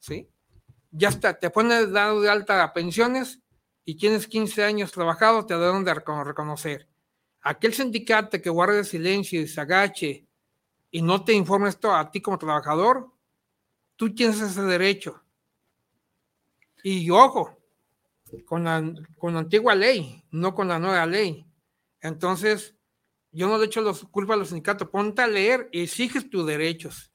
[0.00, 0.28] ¿sí?
[0.90, 3.40] Ya está, te pones dado de alta a pensiones
[3.84, 6.88] y tienes 15 años trabajados, te deben de reconocer
[7.40, 10.26] aquel sindicato que guarde silencio y se agache
[10.90, 13.11] y no te informe esto a ti como trabajador,
[14.02, 15.22] tú tienes ese derecho.
[16.82, 17.56] Y ojo,
[18.44, 18.82] con la,
[19.16, 21.46] con la antigua ley, no con la nueva ley.
[22.00, 22.74] Entonces,
[23.30, 26.44] yo no le echo los culpa a los sindicatos, ponte a leer y exiges tus
[26.44, 27.12] derechos.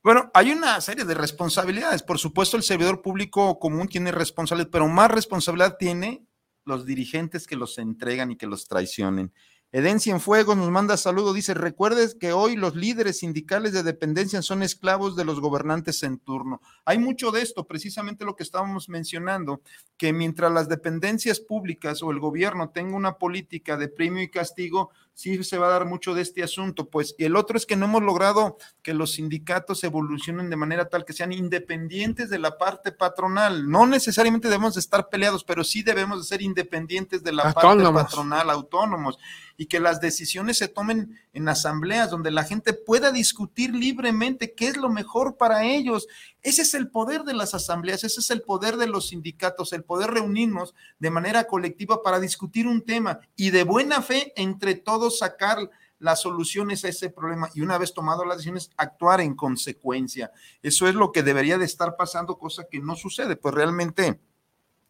[0.00, 2.04] Bueno, hay una serie de responsabilidades.
[2.04, 6.24] Por supuesto, el servidor público común tiene responsabilidad, pero más responsabilidad tiene
[6.64, 9.32] los dirigentes que los entregan y que los traicionen.
[9.74, 14.62] Eden Cienfuegos nos manda saludo, dice, recuerdes que hoy los líderes sindicales de dependencia son
[14.62, 16.60] esclavos de los gobernantes en turno.
[16.84, 19.62] Hay mucho de esto, precisamente lo que estábamos mencionando,
[19.96, 24.90] que mientras las dependencias públicas o el gobierno tenga una política de premio y castigo,
[25.14, 27.76] sí se va a dar mucho de este asunto, pues, y el otro es que
[27.76, 32.58] no hemos logrado que los sindicatos evolucionen de manera tal que sean independientes de la
[32.58, 33.68] parte patronal.
[33.68, 37.84] No necesariamente debemos de estar peleados, pero sí debemos de ser independientes de la parte
[37.84, 39.18] patronal, autónomos,
[39.56, 44.68] y que las decisiones se tomen en asambleas donde la gente pueda discutir libremente qué
[44.68, 46.08] es lo mejor para ellos.
[46.42, 49.84] Ese es el poder de las asambleas, ese es el poder de los sindicatos, el
[49.84, 55.18] poder reunirnos de manera colectiva para discutir un tema y de buena fe entre todos
[55.18, 60.32] sacar las soluciones a ese problema y una vez tomado las decisiones, actuar en consecuencia.
[60.60, 64.20] Eso es lo que debería de estar pasando, cosa que no sucede, pues realmente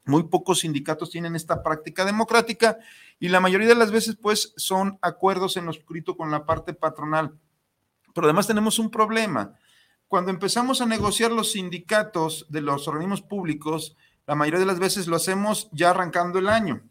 [0.06, 2.78] muy pocos sindicatos tienen esta práctica democrática
[3.20, 6.72] y la mayoría de las veces pues son acuerdos en lo escrito con la parte
[6.72, 7.38] patronal.
[8.14, 9.54] Pero además tenemos un problema.
[10.12, 13.96] Cuando empezamos a negociar los sindicatos de los organismos públicos,
[14.26, 16.82] la mayoría de las veces lo hacemos ya arrancando el año.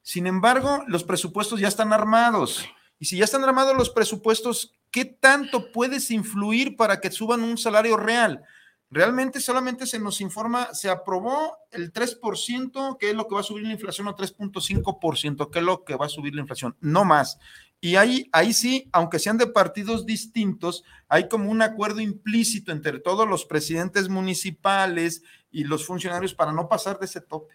[0.00, 2.66] Sin embargo, los presupuestos ya están armados.
[2.98, 7.58] Y si ya están armados los presupuestos, ¿qué tanto puedes influir para que suban un
[7.58, 8.42] salario real?
[8.90, 13.44] Realmente solamente se nos informa, se aprobó el 3%, que es lo que va a
[13.44, 17.04] subir la inflación, o 3.5%, que es lo que va a subir la inflación, no
[17.04, 17.38] más.
[17.80, 22.98] Y ahí, ahí sí, aunque sean de partidos distintos, hay como un acuerdo implícito entre
[22.98, 27.54] todos los presidentes municipales y los funcionarios para no pasar de ese tope.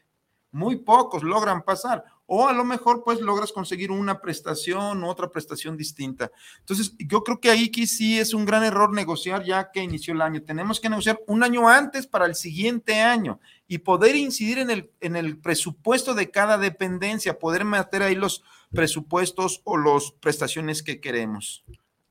[0.52, 5.30] Muy pocos logran pasar o a lo mejor pues logras conseguir una prestación u otra
[5.30, 6.32] prestación distinta.
[6.60, 10.22] Entonces, yo creo que ahí sí es un gran error negociar ya que inició el
[10.22, 10.42] año.
[10.42, 14.92] Tenemos que negociar un año antes para el siguiente año y poder incidir en el,
[15.02, 21.02] en el presupuesto de cada dependencia, poder meter ahí los presupuestos o las prestaciones que
[21.02, 21.64] queremos.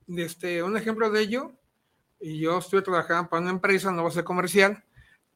[0.08, 1.52] Este, un ejemplo de ello,
[2.20, 4.84] yo estoy trabajando para una empresa, no va a ser comercial,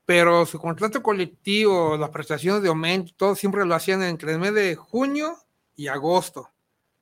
[0.06, 4.54] pero su contrato colectivo, las prestaciones de aumento, todo siempre lo hacían entre el mes
[4.54, 5.36] de junio
[5.74, 6.48] y agosto.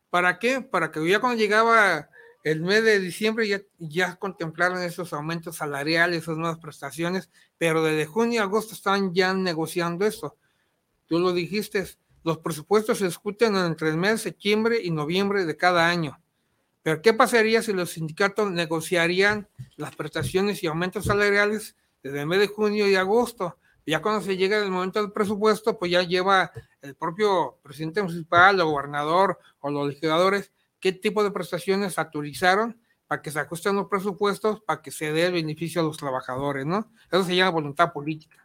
[0.09, 0.62] ¿Para qué?
[0.62, 2.09] Para que ya cuando llegaba
[2.45, 8.07] el mes de diciembre ya, ya contemplaron esos aumentos salariales, esas nuevas prestaciones, pero desde
[8.07, 10.37] junio y agosto están ya negociando eso.
[11.07, 11.87] Tú lo dijiste,
[12.23, 16.21] los presupuestos se discuten entre el mes de septiembre y noviembre de cada año.
[16.83, 22.38] Pero ¿qué pasaría si los sindicatos negociarían las prestaciones y aumentos salariales desde el mes
[22.38, 23.59] de junio y agosto.
[23.85, 28.55] Ya cuando se llega el momento del presupuesto, pues ya lleva el propio presidente municipal,
[28.55, 30.53] el gobernador o los legisladores
[30.85, 35.25] qué tipo de prestaciones autorizaron para que se ajusten los presupuestos, para que se dé
[35.27, 36.93] el beneficio a los trabajadores, ¿no?
[37.11, 38.37] Eso se llama voluntad política.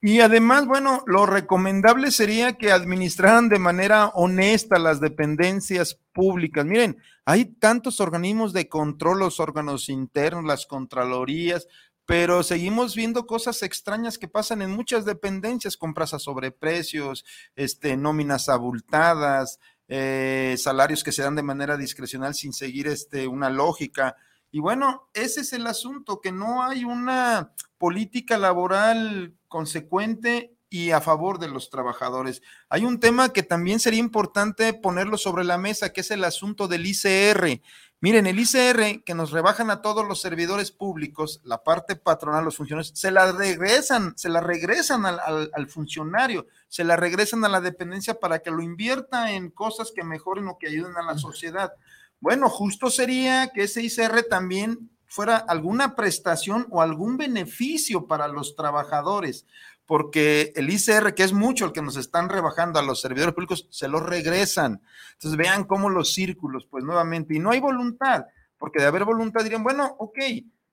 [0.00, 6.64] Y además, bueno, lo recomendable sería que administraran de manera honesta las dependencias públicas.
[6.64, 11.66] Miren, hay tantos organismos de control, los órganos internos, las contralorías,
[12.08, 18.48] pero seguimos viendo cosas extrañas que pasan en muchas dependencias, compras a sobreprecios, este, nóminas
[18.48, 24.16] abultadas, eh, salarios que se dan de manera discrecional sin seguir este, una lógica.
[24.50, 31.02] Y bueno, ese es el asunto, que no hay una política laboral consecuente y a
[31.02, 32.42] favor de los trabajadores.
[32.68, 36.68] Hay un tema que también sería importante ponerlo sobre la mesa, que es el asunto
[36.68, 37.60] del ICR.
[38.00, 42.56] Miren, el ICR que nos rebajan a todos los servidores públicos, la parte patronal, los
[42.56, 48.20] funcionarios, se la regresan, se la regresan al, funcionario, se la regresan a la dependencia
[48.20, 51.72] para que lo invierta en cosas que mejoren o que ayuden a la sociedad.
[52.20, 58.54] Bueno, justo sería que ese ICR también fuera alguna prestación o algún beneficio para los
[58.54, 59.44] trabajadores,
[59.88, 63.66] porque el ICR, que es mucho el que nos están rebajando a los servidores públicos,
[63.70, 64.82] se lo regresan.
[65.14, 68.26] Entonces vean cómo los círculos, pues nuevamente, y no hay voluntad,
[68.58, 70.18] porque de haber voluntad dirían, bueno, ok,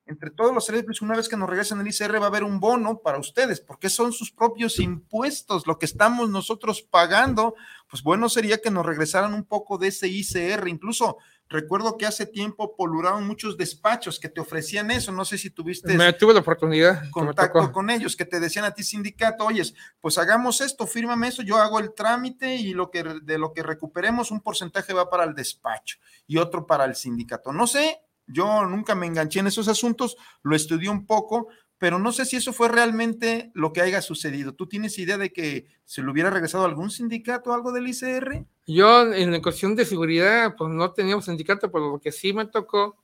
[0.06, 2.60] entre todos los servidores una vez que nos regresen el ICR va a haber un
[2.60, 7.56] bono para ustedes, porque son sus propios impuestos, lo que estamos nosotros pagando,
[7.90, 12.26] pues bueno sería que nos regresaran un poco de ese ICR, incluso Recuerdo que hace
[12.26, 15.12] tiempo poluraron muchos despachos que te ofrecían eso.
[15.12, 15.96] No sé si tuviste.
[15.96, 17.10] Me tuve la oportunidad.
[17.12, 21.44] Contacto con ellos, que te decían a ti, sindicato, oyes, pues hagamos esto, fírmame eso,
[21.44, 25.24] yo hago el trámite y lo que, de lo que recuperemos, un porcentaje va para
[25.24, 27.54] el despacho y otro para el sindicato.
[27.54, 32.12] No sé, yo nunca me enganché en esos asuntos, lo estudié un poco, pero no
[32.12, 34.54] sé si eso fue realmente lo que haya sucedido.
[34.54, 37.88] ¿Tú tienes idea de que se le hubiera regresado a algún sindicato o algo del
[37.88, 38.46] ICR?
[38.68, 42.46] Yo, en la cuestión de seguridad, pues no teníamos sindicato, pero lo que sí me
[42.46, 42.98] tocó,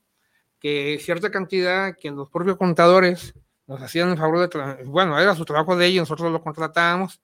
[0.58, 3.34] que cierta cantidad que los propios contadores
[3.66, 7.20] nos hacían el favor de, bueno, era su trabajo de ellos, nosotros lo contratábamos,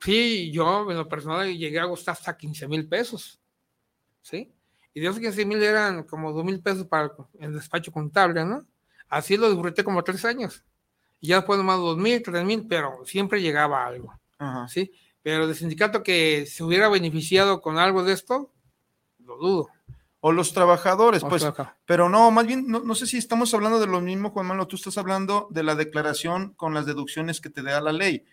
[0.00, 3.40] Sí, yo en lo personal llegué a costar hasta 15 mil pesos.
[4.22, 4.52] ¿Sí?
[4.94, 8.66] Y de esos 15 mil eran como 2 mil pesos para el despacho contable, ¿no?
[9.08, 10.64] Así lo disfruté como tres años.
[11.20, 14.12] Y ya después nomás 2 mil, 3 mil, pero siempre llegaba algo.
[14.68, 14.92] ¿Sí?
[15.22, 18.52] Pero de sindicato que se hubiera beneficiado con algo de esto,
[19.18, 19.68] lo dudo.
[20.20, 21.46] O los trabajadores, pues.
[21.84, 24.76] Pero no, más bien, no, sé si estamos hablando de lo mismo, Juan Manuel, tú
[24.76, 28.24] estás hablando de la declaración con las deducciones que te da la ley.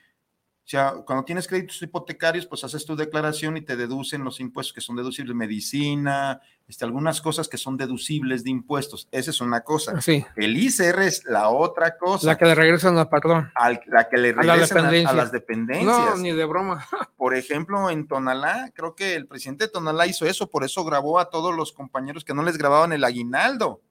[0.65, 4.71] O sea, cuando tienes créditos hipotecarios, pues haces tu declaración y te deducen los impuestos
[4.71, 6.39] que son deducibles, medicina,
[6.69, 9.09] este, algunas cosas que son deducibles de impuestos.
[9.11, 9.99] Esa es una cosa.
[9.99, 10.25] Sí.
[10.37, 12.27] El ICR es la otra cosa.
[12.27, 13.51] La que le regresan al patrón.
[13.87, 15.85] la que le regresan a, las dependencias.
[15.85, 16.87] No, ni de broma.
[17.17, 21.19] Por ejemplo, en Tonalá, creo que el presidente de Tonalá hizo eso, por eso grabó
[21.19, 23.81] a todos los compañeros que no les grababan el aguinaldo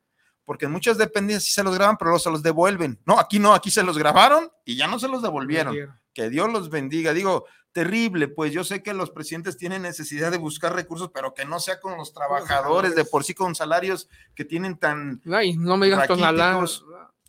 [0.44, 2.98] porque en muchas dependencias sí se los graban, pero luego se los devuelven.
[3.06, 5.76] No, aquí no, aquí se los grabaron y ya no se los devolvieron.
[6.14, 7.12] Que Dios los bendiga.
[7.12, 11.44] Digo, terrible, pues yo sé que los presidentes tienen necesidad de buscar recursos, pero que
[11.44, 15.20] no sea con los trabajadores, de por sí con salarios que tienen tan...
[15.32, 16.08] Ay, no me digas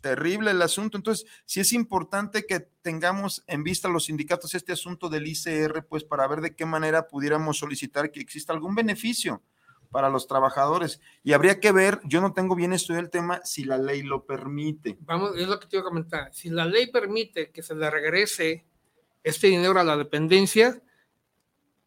[0.00, 0.98] Terrible el asunto.
[0.98, 6.04] Entonces, sí es importante que tengamos en vista los sindicatos este asunto del ICR, pues
[6.04, 9.42] para ver de qué manera pudiéramos solicitar que exista algún beneficio
[9.90, 11.00] para los trabajadores.
[11.22, 14.26] Y habría que ver, yo no tengo bien estudiado el tema, si la ley lo
[14.26, 14.98] permite.
[15.00, 16.34] Vamos, es lo que te iba a comentar.
[16.34, 18.66] Si la ley permite que se le regrese
[19.24, 20.80] este dinero a la dependencia,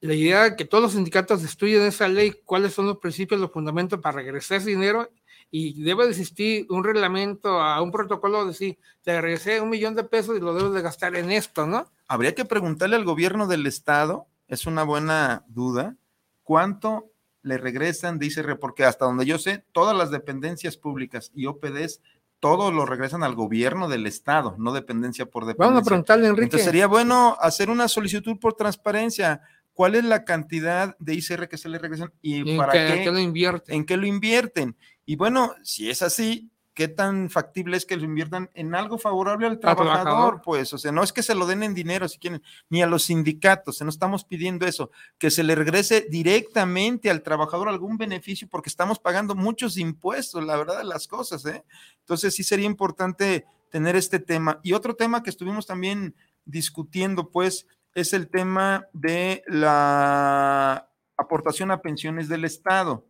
[0.02, 3.52] la idea es que todos los sindicatos estudien esa ley, cuáles son los principios, los
[3.52, 5.10] fundamentos para regresar ese dinero
[5.50, 9.96] y debe de existir un reglamento, a un protocolo de decir, te regresé un millón
[9.96, 11.90] de pesos y lo debes de gastar en esto, ¿no?
[12.08, 15.96] Habría que preguntarle al gobierno del estado, es una buena duda,
[16.44, 17.12] cuánto
[17.42, 22.02] le regresan, dice, porque hasta donde yo sé, todas las dependencias públicas y OPDs,
[22.40, 25.68] todos lo regresan al gobierno del Estado, no dependencia por dependencia.
[25.68, 26.44] Vamos a preguntarle, Enrique.
[26.44, 29.42] Entonces sería bueno hacer una solicitud por transparencia.
[29.74, 33.20] ¿Cuál es la cantidad de ICR que se le regresan y, para qué, qué lo
[33.20, 33.76] invierten?
[33.76, 34.76] ¿En qué lo invierten?
[35.06, 39.48] Y bueno, si es así, qué tan factible es que lo inviertan en algo favorable
[39.48, 42.44] al trabajador, pues, o sea, no es que se lo den en dinero si quieren,
[42.70, 47.68] ni a los sindicatos, no estamos pidiendo eso, que se le regrese directamente al trabajador
[47.68, 51.64] algún beneficio porque estamos pagando muchos impuestos, la verdad de las cosas, ¿eh?
[52.02, 54.60] Entonces sí sería importante tener este tema.
[54.62, 56.14] Y otro tema que estuvimos también
[56.46, 57.66] discutiendo, pues,
[57.96, 63.08] es el tema de la aportación a pensiones del Estado.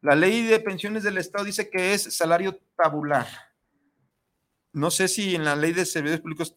[0.00, 3.26] La ley de pensiones del Estado dice que es salario tabular.
[4.72, 6.54] No sé si en la ley de servicios públicos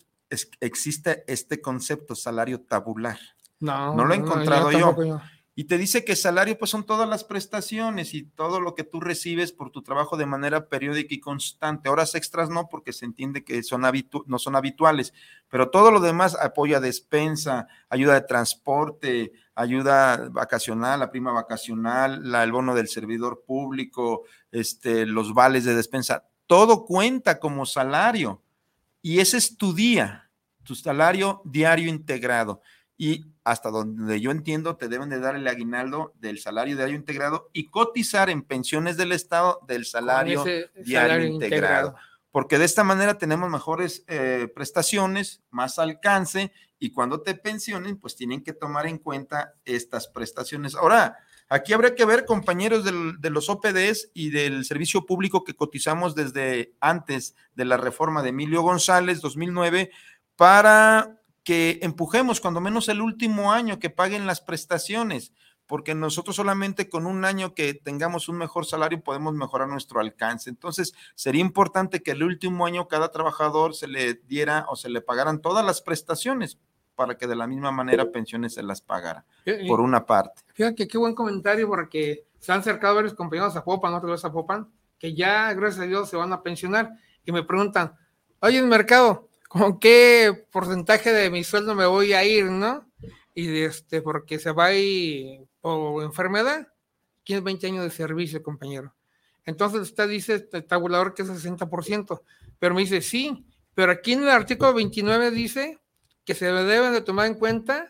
[0.59, 3.19] existe este concepto, salario tabular.
[3.59, 4.95] No, no lo he encontrado yo.
[5.53, 9.01] Y te dice que salario pues son todas las prestaciones y todo lo que tú
[9.01, 11.89] recibes por tu trabajo de manera periódica y constante.
[11.89, 13.83] Horas extras no, porque se entiende que son
[14.27, 15.13] no son habituales,
[15.49, 22.43] pero todo lo demás, apoya despensa, ayuda de transporte, ayuda vacacional, la prima vacacional, la,
[22.43, 28.41] el bono del servidor público, este, los vales de despensa, todo cuenta como salario.
[29.01, 30.29] Y ese es tu día,
[30.63, 32.61] tu salario diario integrado.
[32.97, 37.49] Y hasta donde yo entiendo, te deben de dar el aguinaldo del salario diario integrado
[37.51, 40.43] y cotizar en pensiones del Estado del salario
[40.75, 41.95] diario integrado.
[42.29, 48.15] Porque de esta manera tenemos mejores eh, prestaciones, más alcance y cuando te pensionen, pues
[48.15, 50.73] tienen que tomar en cuenta estas prestaciones.
[50.73, 51.15] Ahora,
[51.47, 56.73] aquí habría que ver, compañeros de los OPDs y del servicio público que cotizamos desde
[56.81, 59.91] antes de la reforma de Emilio González, 2009,
[60.35, 65.33] para que empujemos cuando menos el último año que paguen las prestaciones,
[65.67, 70.49] porque nosotros solamente con un año que tengamos un mejor salario podemos mejorar nuestro alcance.
[70.49, 75.01] Entonces, sería importante que el último año cada trabajador se le diera o se le
[75.01, 76.57] pagaran todas las prestaciones
[77.01, 79.25] para que de la misma manera pensiones se las pagara,
[79.67, 80.43] por una parte.
[80.53, 84.69] Fíjate qué buen comentario, porque se han acercado varios compañeros a Popan, otros a Popan,
[84.99, 86.91] que ya, gracias a Dios, se van a pensionar
[87.25, 87.95] y me preguntan,
[88.39, 92.87] oye, el mercado, con qué porcentaje de mi sueldo me voy a ir, ¿no?
[93.33, 96.67] Y este, porque se va ir por enfermedad,
[97.23, 98.93] tiene 20 años de servicio, compañero.
[99.43, 102.21] Entonces usted dice el tabulador que es 60%,
[102.59, 103.43] pero me dice, sí,
[103.73, 105.79] pero aquí en el artículo 29 dice
[106.25, 107.89] que se deben de tomar en cuenta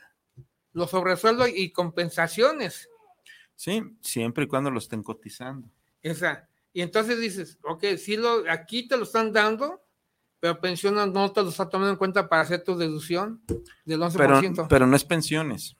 [0.74, 2.90] los sobresueldos y compensaciones.
[3.56, 5.70] Sí, siempre y cuando lo estén cotizando.
[6.02, 6.48] Esa.
[6.74, 9.84] Y entonces dices, ok, si lo, aquí te lo están dando,
[10.40, 13.42] pero pensiones no te lo está tomando en cuenta para hacer tu deducción
[13.86, 14.16] del 11%.
[14.18, 15.76] Pero, pero no es pensiones,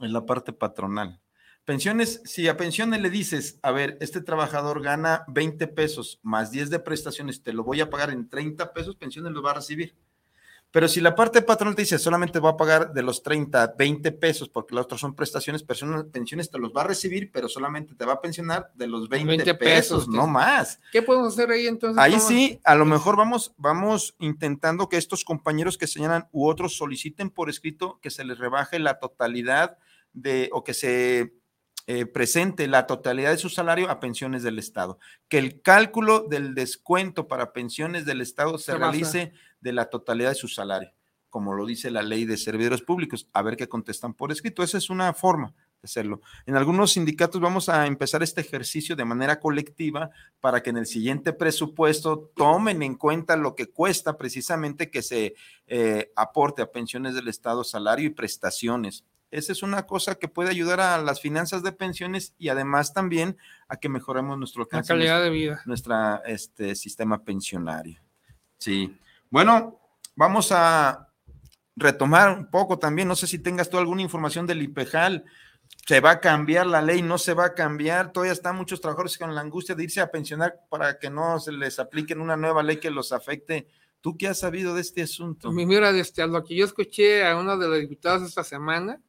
[0.00, 1.20] es la parte patronal.
[1.64, 6.70] Pensiones, si a pensiones le dices, a ver, este trabajador gana 20 pesos más 10
[6.70, 9.96] de prestaciones, te lo voy a pagar en 30 pesos, pensiones lo va a recibir.
[10.72, 14.10] Pero si la parte patronal te dice solamente va a pagar de los 30, 20
[14.12, 18.06] pesos, porque los otros son prestaciones, pensiones te los va a recibir, pero solamente te
[18.06, 20.80] va a pensionar de los 20, pesos, no más.
[20.90, 22.02] ¿Qué podemos hacer ahí entonces?
[22.02, 26.74] Ahí sí, a lo mejor vamos, vamos intentando que estos compañeros que señalan u otros
[26.74, 29.76] soliciten por escrito que se les rebaje la totalidad
[30.14, 31.34] de, o que se
[31.88, 34.98] eh, presente la totalidad de su salario a pensiones del Estado.
[35.28, 39.32] Que el cálculo del descuento para pensiones del Estado se, realice
[39.62, 40.92] de la totalidad de su salario,
[41.30, 43.28] como lo dice la ley de servidores públicos.
[43.32, 44.62] A ver qué contestan por escrito.
[44.62, 46.20] Esa es una forma de hacerlo.
[46.44, 50.10] En algunos sindicatos vamos a empezar este ejercicio de manera colectiva
[50.40, 55.34] para que en el siguiente presupuesto tomen en cuenta lo que cuesta precisamente que se
[55.66, 60.50] eh, aporte a pensiones del Estado, salario y prestaciones esa es una cosa que puede
[60.50, 65.22] ayudar a las finanzas de pensiones y además también a que mejoremos nuestro la calidad
[65.22, 65.62] de vida.
[65.64, 67.98] Nuestro este, sistema pensionario.
[68.58, 68.94] Sí.
[69.32, 69.80] Bueno,
[70.14, 71.08] vamos a
[71.74, 73.08] retomar un poco también.
[73.08, 75.24] No sé si tengas tú alguna información del IPEJAL.
[75.86, 77.00] ¿Se va a cambiar la ley?
[77.00, 78.12] ¿No se va a cambiar?
[78.12, 81.50] Todavía están muchos trabajadores con la angustia de irse a pensionar para que no se
[81.50, 83.68] les aplique una nueva ley que los afecte.
[84.02, 85.50] ¿Tú qué has sabido de este asunto?
[85.50, 89.00] Mira, desde lo que yo escuché a uno de los diputados esta semana,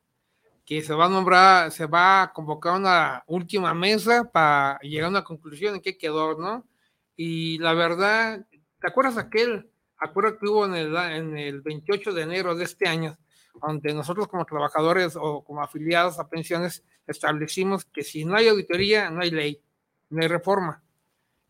[0.63, 5.09] que se va a nombrar, se va a convocar una última mesa para llegar a
[5.09, 6.65] una conclusión en qué quedó, ¿no?
[7.17, 8.47] Y la verdad,
[8.79, 12.87] ¿te acuerdas aquel acuerdo que hubo en el, en el 28 de enero de este
[12.87, 13.17] año,
[13.61, 19.09] donde nosotros como trabajadores o como afiliados a pensiones establecimos que si no hay auditoría,
[19.09, 19.61] no hay ley,
[20.09, 20.83] no hay reforma.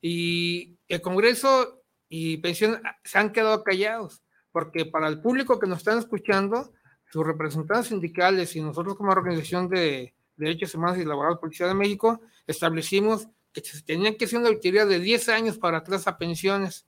[0.01, 4.21] Y el Congreso y pensiones se han quedado callados,
[4.51, 6.73] porque para el público que nos están escuchando,
[7.13, 12.21] sus representantes sindicales y nosotros como organización de derechos humanos y laborales Policía de México
[12.47, 16.87] establecimos que se tenían que hacer una auditoría de 10 años para atrás a pensiones.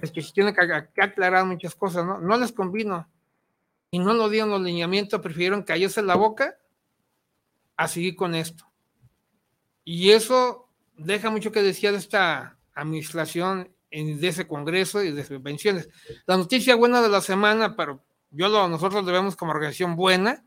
[0.00, 0.60] Es que se tiene que,
[1.02, 2.18] aclarar muchas cosas, ¿no?
[2.18, 3.08] No les convino.
[3.90, 6.56] Y no lo dieron los lineamientos, prefirieron callarse la boca
[7.76, 8.64] a seguir con esto.
[9.84, 15.88] Y eso deja mucho que decir de esta administración, de ese Congreso y de pensiones.
[16.26, 20.44] La noticia buena de la semana, pero yo lo, nosotros debemos como organización buena,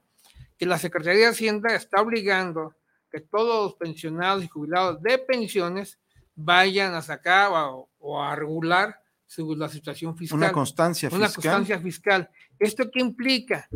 [0.58, 2.76] que la Secretaría de Hacienda está obligando
[3.12, 6.00] que todos los pensionados y jubilados de pensiones
[6.36, 9.00] vayan a sacar o, a regular
[9.34, 10.38] su, la situación fiscal.
[10.38, 11.20] Una constancia fiscal.
[11.20, 12.30] Una constancia fiscal.
[12.60, 13.68] ¿Esto qué implica?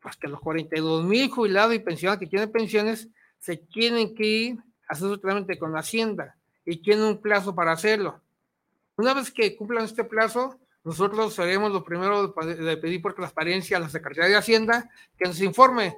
[0.00, 4.58] Pues que los 42 mil jubilados y pensionados que tienen pensiones se tienen que ir
[4.88, 8.22] a hacer su trámite con la Hacienda y tienen un plazo para hacerlo.
[8.96, 13.80] Una vez que cumplan este plazo, nosotros seremos los primeros de pedir por transparencia a
[13.80, 15.96] la Secretaría de Hacienda que nos informe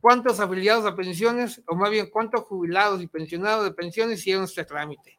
[0.00, 4.64] cuántos afiliados a pensiones, o más bien cuántos jubilados y pensionados de pensiones hicieron este
[4.64, 5.17] trámite.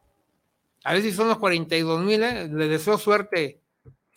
[0.84, 2.48] A ver si son los 42 mil, ¿eh?
[2.48, 3.60] le deseo suerte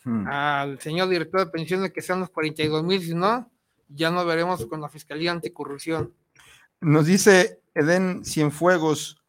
[0.04, 0.26] hmm.
[0.26, 3.50] al señor director de pensiones que sean los 42 mil, si no,
[3.88, 6.14] ya no veremos con la Fiscalía Anticorrupción.
[6.80, 9.24] Nos dice Eden Cienfuegos,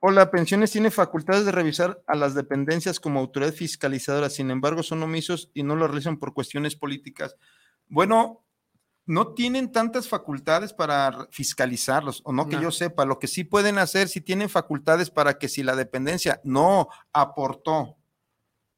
[0.00, 5.02] Hola, Pensiones tiene facultades de revisar a las dependencias como autoridad fiscalizadora, sin embargo son
[5.02, 7.34] omisos y no lo realizan por cuestiones políticas.
[7.88, 8.44] Bueno,
[9.08, 13.78] no tienen tantas facultades para fiscalizarlos, o no que yo sepa, lo que sí pueden
[13.78, 17.96] hacer, si tienen facultades para que si la dependencia no aportó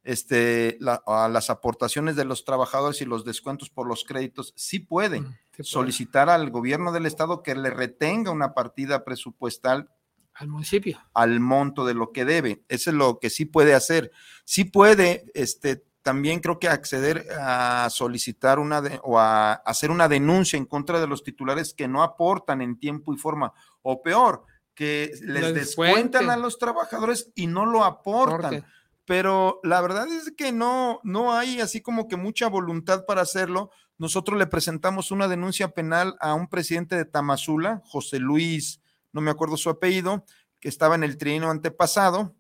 [0.05, 5.25] este, a las aportaciones de los trabajadores y los descuentos por los créditos, sí pueden
[5.25, 9.91] mm, solicitar al gobierno del estado que le retenga una partida presupuestal
[10.35, 11.01] al municipio.
[11.13, 12.63] Al monto de lo que debe.
[12.69, 14.13] Eso es lo que sí puede hacer.
[14.45, 20.57] Sí puede, este, también creo que acceder a solicitar una o a hacer una denuncia
[20.57, 24.45] en contra de los titulares que no aportan en tiempo y forma, o peor,
[24.75, 28.65] que les descuentan a los trabajadores y no lo aportan.
[29.05, 33.71] Pero la verdad es que no, no hay así como que mucha voluntad para hacerlo.
[33.99, 38.81] Nosotros le presentamos una denuncia penal a un presidente de Tamazula, José Luis
[39.13, 40.25] no me acuerdo su apellido,
[40.61, 42.37] que estaba en el trienio antepasado,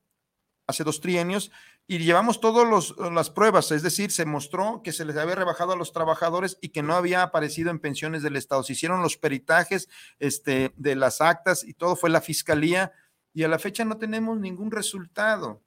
[0.66, 1.50] hace dos trienios,
[1.90, 5.76] y llevamos todas las pruebas, es decir, se mostró que se les había rebajado a
[5.76, 8.62] los trabajadores y que no había aparecido en pensiones del Estado.
[8.62, 9.88] Se hicieron los peritajes
[10.20, 12.92] este, de las actas y todo fue la fiscalía
[13.34, 15.64] y a la fecha no tenemos ningún resultado.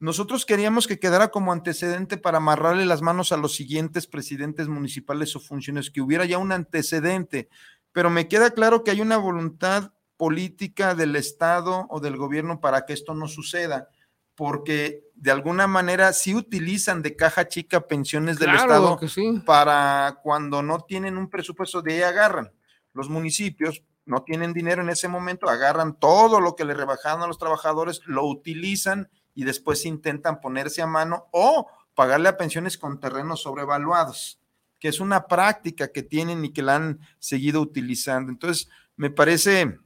[0.00, 5.36] Nosotros queríamos que quedara como antecedente para amarrarle las manos a los siguientes presidentes municipales
[5.36, 7.48] o funciones, que hubiera ya un antecedente,
[7.92, 12.86] pero me queda claro que hay una voluntad política del Estado o del gobierno para
[12.86, 13.88] que esto no suceda,
[14.38, 18.96] porque de alguna manera sí utilizan de caja chica pensiones del Estado
[19.44, 22.52] para cuando no tienen un presupuesto, de ahí agarran.
[22.92, 27.26] Los municipios no tienen dinero en ese momento, agarran todo lo que le rebajaron a
[27.26, 31.66] los trabajadores, lo utilizan y después intentan ponerse a mano o
[31.96, 34.38] pagarle a pensiones con terrenos sobrevaluados,
[34.78, 38.30] que es una práctica que tienen y que la han seguido utilizando.
[38.30, 39.80] Entonces, me parece,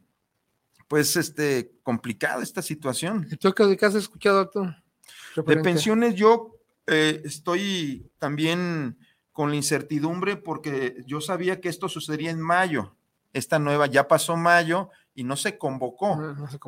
[0.93, 3.27] pues, este, complicada esta situación.
[3.31, 4.71] ¿Y tú qué has escuchado tú?
[5.43, 8.99] De pensiones, yo eh, estoy también
[9.33, 12.95] con la incertidumbre porque yo sabía que esto sucedería en mayo.
[13.33, 16.21] Esta nueva ya pasó mayo y no se, convocó.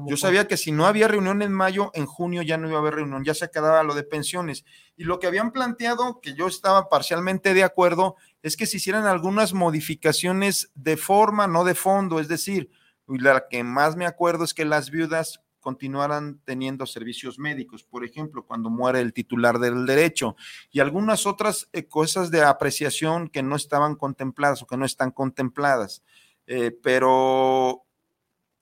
[0.06, 2.80] Yo sabía que si no había reunión en mayo, en junio ya no iba a
[2.80, 4.64] haber reunión, ya se quedaba lo de pensiones.
[4.96, 9.04] Y lo que habían planteado, que yo estaba parcialmente de acuerdo, es que se hicieran
[9.04, 12.20] algunas modificaciones de forma, no de fondo.
[12.20, 12.70] Es decir,
[13.06, 18.44] la que más me acuerdo es que las viudas continuaran teniendo servicios médicos, por ejemplo,
[18.44, 20.36] cuando muere el titular del derecho,
[20.70, 25.10] y algunas otras eh, cosas de apreciación que no estaban contempladas o que no están
[25.10, 26.02] contempladas.
[26.46, 27.84] Eh, pero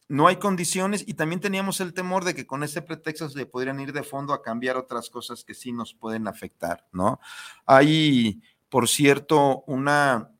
[0.08, 3.80] no hay condiciones y también teníamos el temor de que con ese pretexto se podrían
[3.80, 7.18] ir de fondo a cambiar otras cosas que sí nos pueden afectar, ¿no?
[7.66, 10.30] Hay, por cierto, una,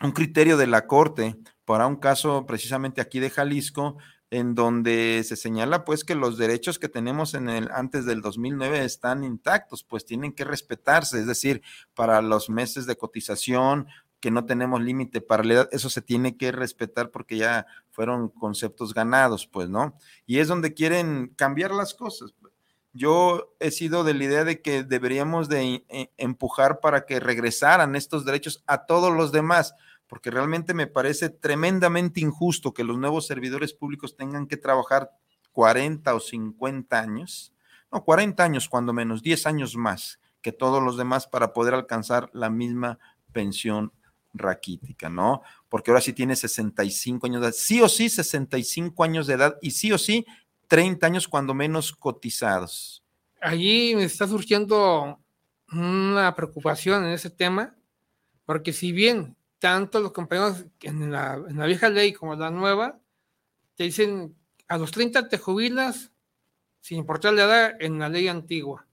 [0.00, 3.96] un criterio de la Corte para un caso precisamente aquí de Jalisco
[4.30, 8.84] en donde se señala pues que los derechos que tenemos en el antes del 2009
[8.84, 11.62] están intactos, pues tienen que respetarse, es decir,
[11.94, 13.86] para los meses de cotización,
[14.24, 18.30] que no tenemos límite para la edad, eso se tiene que respetar porque ya fueron
[18.30, 19.98] conceptos ganados, pues, ¿no?
[20.24, 22.32] Y es donde quieren cambiar las cosas.
[22.94, 27.96] Yo he sido de la idea de que deberíamos de e, empujar para que regresaran
[27.96, 29.74] estos derechos a todos los demás,
[30.06, 35.10] porque realmente me parece tremendamente injusto que los nuevos servidores públicos tengan que trabajar
[35.52, 37.52] 40 o 50 años,
[37.92, 42.28] no, 40 años cuando menos, 10 años más que todos los demás para poder alcanzar
[42.34, 42.98] la misma
[43.32, 43.92] pensión
[44.34, 45.42] raquítica, ¿no?
[45.68, 49.56] Porque ahora sí tiene 65 años de edad, sí o sí 65 años de edad
[49.62, 50.26] y sí o sí
[50.68, 53.02] 30 años cuando menos cotizados.
[53.40, 55.20] Allí me está surgiendo
[55.72, 57.74] una preocupación en ese tema,
[58.44, 63.00] porque si bien tanto los compañeros en la, vieja ley como la nueva,
[63.76, 64.36] te dicen
[64.68, 66.12] a los 30 te jubilas
[66.82, 68.86] sin importar la edad en la ley antigua.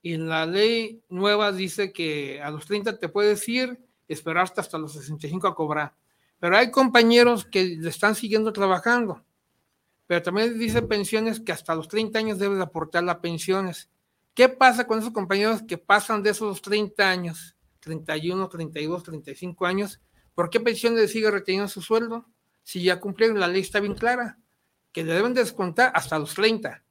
[0.00, 3.78] Y en la ley nueva dice que a los 30 te puedes ir,
[4.08, 5.94] esperar hasta los 65 a cobrar.
[6.38, 9.22] Pero hay compañeros que le están siguiendo trabajando.
[10.06, 13.90] Pero también dice pensiones que hasta los 30 años debes aportar las pensiones.
[14.32, 17.57] ¿Qué pasa con esos compañeros que pasan de esos 30 años?
[17.80, 20.00] 31, 32, 35 años,
[20.34, 22.26] ¿por qué pensiones sigue reteniendo su sueldo?
[22.62, 24.38] Si ya cumplieron, la ley está bien clara,
[24.92, 26.82] que le deben descontar hasta los 30.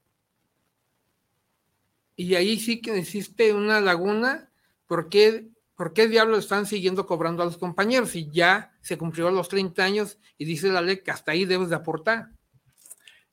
[2.16, 4.50] Y ahí sí que existe una laguna,
[4.88, 9.50] porque ¿por qué diablos están siguiendo cobrando a los compañeros si ya se cumplió los
[9.50, 12.32] 30 años y dice la ley que hasta ahí debes de aportar?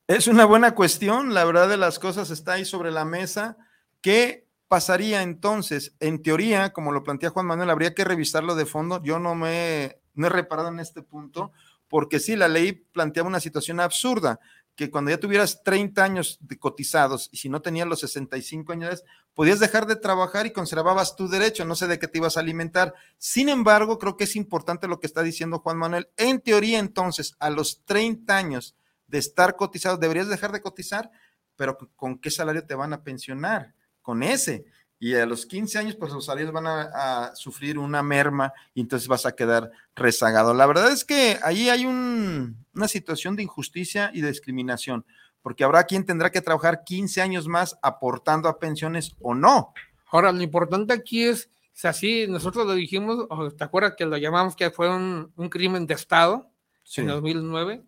[0.07, 3.57] Es una buena cuestión, la verdad de las cosas está ahí sobre la mesa.
[4.03, 5.95] ¿Qué pasaría entonces?
[6.01, 9.03] En teoría, como lo plantea Juan Manuel, habría que revisarlo de fondo.
[9.03, 11.53] Yo no me no he reparado en este punto,
[11.89, 14.41] porque sí, la ley planteaba una situación absurda,
[14.77, 19.05] que cuando ya tuvieras 30 años de cotizados y si no tenías los 65 años,
[19.33, 22.41] podías dejar de trabajar y conservabas tu derecho, no sé de qué te ibas a
[22.41, 22.93] alimentar.
[23.19, 26.09] Sin embargo, creo que es importante lo que está diciendo Juan Manuel.
[26.17, 28.75] En teoría, entonces, a los 30 años
[29.07, 31.11] de estar cotizado, deberías dejar de cotizar,
[31.55, 33.75] pero ¿con qué salario te van a pensionar?
[34.05, 34.67] Con ese.
[35.01, 39.09] Y a los 15 años, pues los salarios van a, sufrir una merma y entonces
[39.09, 40.55] vas a quedar rezagado.
[40.55, 45.05] La verdad es que ahí hay una situación de injusticia y de discriminación,
[45.43, 49.75] porque habrá quien tendrá que trabajar 15 años más aportando a pensiones o no.
[50.11, 53.27] Ahora, lo importante aquí es, si así nosotros lo dijimos,
[53.57, 56.51] te acuerdas que lo llamamos que fue un, crimen de Estado
[56.97, 57.83] en 2009,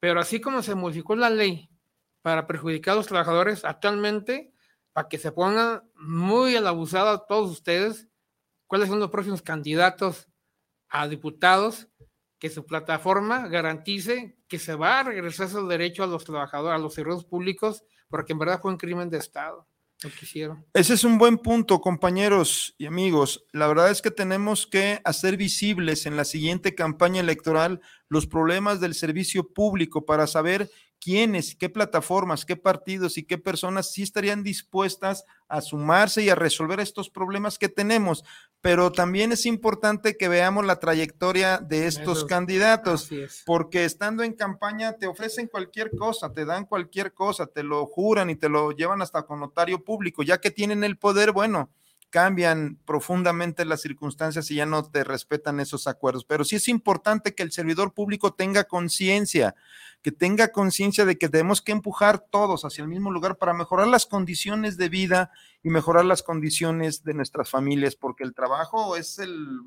[0.00, 1.68] pero así como se modificó la ley
[2.22, 4.52] para perjudicar a los trabajadores, actualmente
[4.98, 8.08] para que se pongan muy al abusado todos ustedes
[8.66, 10.26] cuáles son los próximos candidatos
[10.88, 11.86] a diputados
[12.40, 16.82] que su plataforma garantice que se va a regresar ese derecho a los trabajadores, a
[16.82, 19.68] los servidores públicos, porque en verdad fue un crimen de Estado.
[20.02, 20.64] Lo.
[20.74, 23.44] Ese es un buen punto, compañeros y amigos.
[23.52, 28.80] La verdad es que tenemos que hacer visibles en la siguiente campaña electoral los problemas
[28.80, 30.68] del servicio público para saber
[31.00, 36.34] quiénes, qué plataformas, qué partidos y qué personas sí estarían dispuestas a sumarse y a
[36.34, 38.24] resolver estos problemas que tenemos.
[38.60, 43.08] Pero también es importante que veamos la trayectoria de estos candidatos,
[43.46, 48.30] porque estando en campaña te ofrecen cualquier cosa, te dan cualquier cosa, te lo juran
[48.30, 51.70] y te lo llevan hasta con notario público, ya que tienen el poder, bueno,
[52.10, 56.24] cambian profundamente las circunstancias y ya no te respetan esos acuerdos.
[56.24, 59.54] Pero sí es importante que el servidor público tenga conciencia,
[60.02, 63.88] que tenga conciencia de que tenemos que empujar todos hacia el mismo lugar para mejorar
[63.88, 65.30] las condiciones de vida
[65.62, 69.60] y mejorar las condiciones de nuestras familias, porque el trabajo es el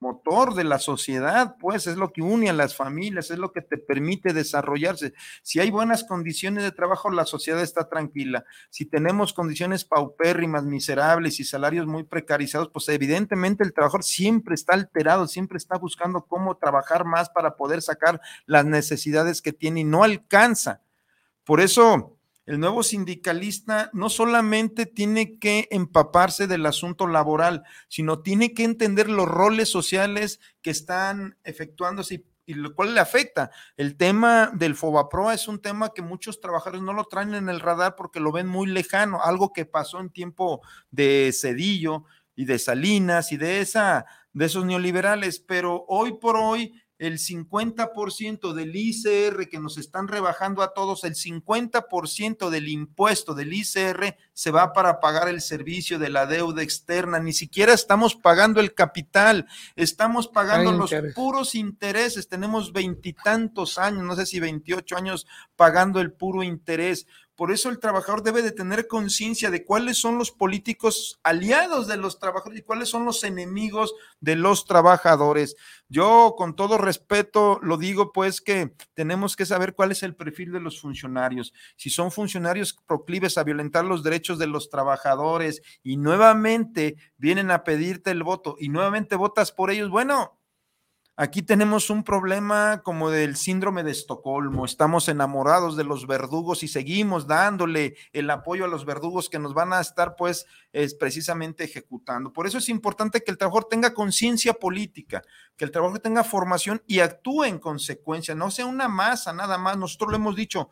[0.00, 3.62] motor de la sociedad, pues es lo que une a las familias, es lo que
[3.62, 5.14] te permite desarrollarse.
[5.42, 8.44] Si hay buenas condiciones de trabajo, la sociedad está tranquila.
[8.70, 14.74] Si tenemos condiciones paupérrimas, miserables y salarios muy precarizados, pues evidentemente el trabajador siempre está
[14.74, 19.84] alterado, siempre está buscando cómo trabajar más para poder sacar las necesidades que tiene y
[19.84, 20.82] no alcanza.
[21.44, 22.17] Por eso,
[22.48, 29.10] el nuevo sindicalista no solamente tiene que empaparse del asunto laboral, sino tiene que entender
[29.10, 33.50] los roles sociales que están efectuándose y, lo cual le afecta.
[33.76, 37.60] El tema del FOBAPROA es un tema que muchos trabajadores no lo traen en el
[37.60, 42.58] radar porque lo ven muy lejano, algo que pasó en tiempo de Cedillo y de
[42.58, 49.48] Salinas y de esa de esos neoliberales, pero hoy por hoy el 50% del ICR
[49.48, 55.00] que nos están rebajando a todos, el 50% del impuesto del ICR se va para
[55.00, 57.20] pagar el servicio de la deuda externa.
[57.20, 59.46] Ni siquiera estamos pagando el capital,
[59.76, 62.28] estamos pagando los puros intereses.
[62.28, 65.26] Tenemos veintitantos años, no sé si 28 años
[65.56, 67.06] pagando el puro interés.
[67.38, 71.96] Por eso el trabajador debe de tener conciencia de cuáles son los políticos aliados de
[71.96, 75.54] los trabajadores y cuáles son los enemigos de los trabajadores.
[75.88, 80.50] Yo con todo respeto lo digo pues que tenemos que saber cuál es el perfil
[80.50, 81.54] de los funcionarios.
[81.76, 87.62] Si son funcionarios proclives a violentar los derechos de los trabajadores y nuevamente vienen a
[87.62, 90.37] pedirte el voto y nuevamente votas por ellos, bueno,
[91.20, 94.64] Aquí tenemos un problema como del síndrome de Estocolmo.
[94.64, 99.52] Estamos enamorados de los verdugos y seguimos dándole el apoyo a los verdugos que nos
[99.52, 102.32] van a estar, pues, es precisamente ejecutando.
[102.32, 105.24] Por eso es importante que el trabajador tenga conciencia política,
[105.56, 109.76] que el trabajador tenga formación y actúe en consecuencia, no sea una masa nada más.
[109.76, 110.70] Nosotros lo hemos dicho,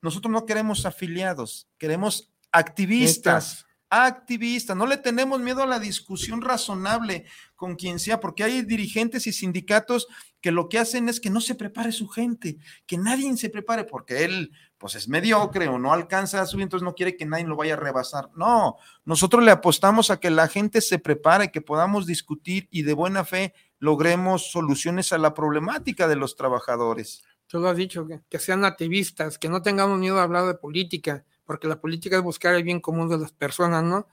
[0.00, 7.24] nosotros no queremos afiliados, queremos activistas activista, no le tenemos miedo a la discusión razonable
[7.56, 10.06] con quien sea, porque hay dirigentes y sindicatos
[10.40, 13.84] que lo que hacen es que no se prepare su gente, que nadie se prepare
[13.84, 17.44] porque él pues es mediocre o no alcanza a subir, entonces no quiere que nadie
[17.44, 18.30] lo vaya a rebasar.
[18.34, 22.94] No, nosotros le apostamos a que la gente se prepare, que podamos discutir y de
[22.94, 27.24] buena fe logremos soluciones a la problemática de los trabajadores.
[27.46, 30.54] Tú lo has dicho, que, que sean activistas, que no tengamos miedo a hablar de
[30.54, 34.06] política, porque la política es buscar el bien común de las personas, ¿no?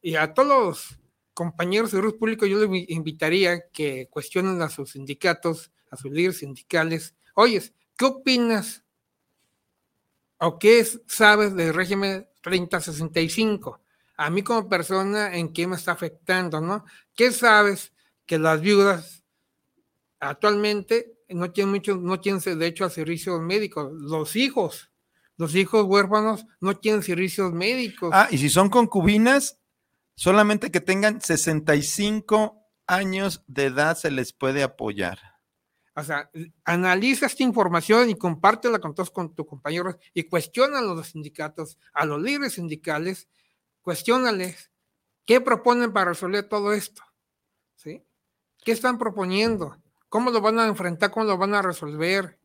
[0.00, 0.98] Y a todos los
[1.34, 6.38] compañeros de servicio público yo les invitaría que cuestionen a sus sindicatos, a sus líderes
[6.38, 7.14] sindicales.
[7.34, 8.84] Oyes, ¿qué opinas
[10.38, 13.82] o qué sabes del régimen 3065?
[14.16, 16.86] A mí como persona, ¿en qué me está afectando, no?
[17.14, 17.92] ¿Qué sabes
[18.24, 19.24] que las viudas
[20.20, 23.92] actualmente no tienen mucho, no tienen derecho a servicios médicos?
[23.92, 24.87] Los hijos
[25.38, 28.10] los hijos huérfanos no tienen servicios médicos.
[28.12, 29.58] Ah, y si son concubinas,
[30.14, 35.18] solamente que tengan 65 años de edad se les puede apoyar.
[35.94, 36.30] O sea,
[36.64, 41.78] analiza esta información y compártela con todos con tus compañeros y cuestiona a los sindicatos,
[41.92, 43.28] a los líderes sindicales,
[43.80, 44.70] cuestiónales
[45.24, 47.02] qué proponen para resolver todo esto.
[47.76, 48.04] ¿Sí?
[48.64, 49.76] ¿Qué están proponiendo?
[50.08, 51.10] ¿Cómo lo van a enfrentar?
[51.10, 52.40] ¿Cómo lo van a resolver?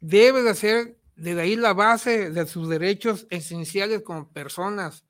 [0.00, 5.04] Debe de ser de ahí la base de sus derechos esenciales como personas.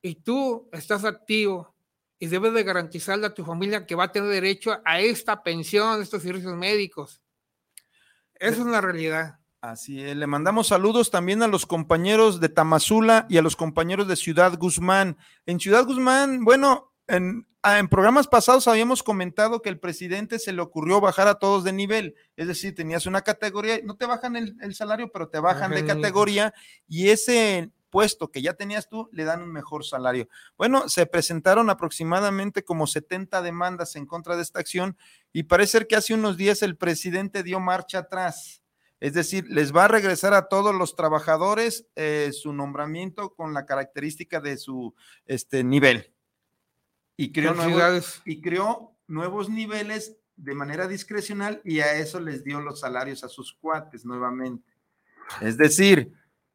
[0.00, 1.74] Y tú estás activo
[2.20, 5.98] y debes de garantizarle a tu familia que va a tener derecho a esta pensión,
[5.98, 7.20] a estos servicios médicos.
[8.34, 9.38] Esa es la realidad.
[9.60, 14.06] Así es, le mandamos saludos también a los compañeros de Tamazula y a los compañeros
[14.06, 15.16] de Ciudad Guzmán.
[15.46, 20.52] En Ciudad Guzmán, bueno, en, Ah, en programas pasados habíamos comentado que el presidente se
[20.52, 24.36] le ocurrió bajar a todos de nivel, es decir, tenías una categoría, no te bajan
[24.36, 26.54] el, salario, pero te bajan de categoría
[26.86, 30.28] y ese puesto que ya tenías tú, le dan un mejor salario.
[30.56, 34.96] Bueno, se presentaron aproximadamente como 70 demandas en contra de esta acción
[35.32, 38.62] y parece que hace unos días el presidente dio marcha atrás.
[39.00, 43.66] Es decir, les va a regresar a todos los trabajadores eh, su nombramiento con la
[43.66, 44.94] característica de su
[45.26, 46.14] este, nivel
[47.20, 52.60] y creó, nuevos, y creó nuevos niveles de manera discrecional y a eso les dio
[52.60, 54.72] los salarios a sus cuates nuevamente.
[55.40, 56.12] Es decir,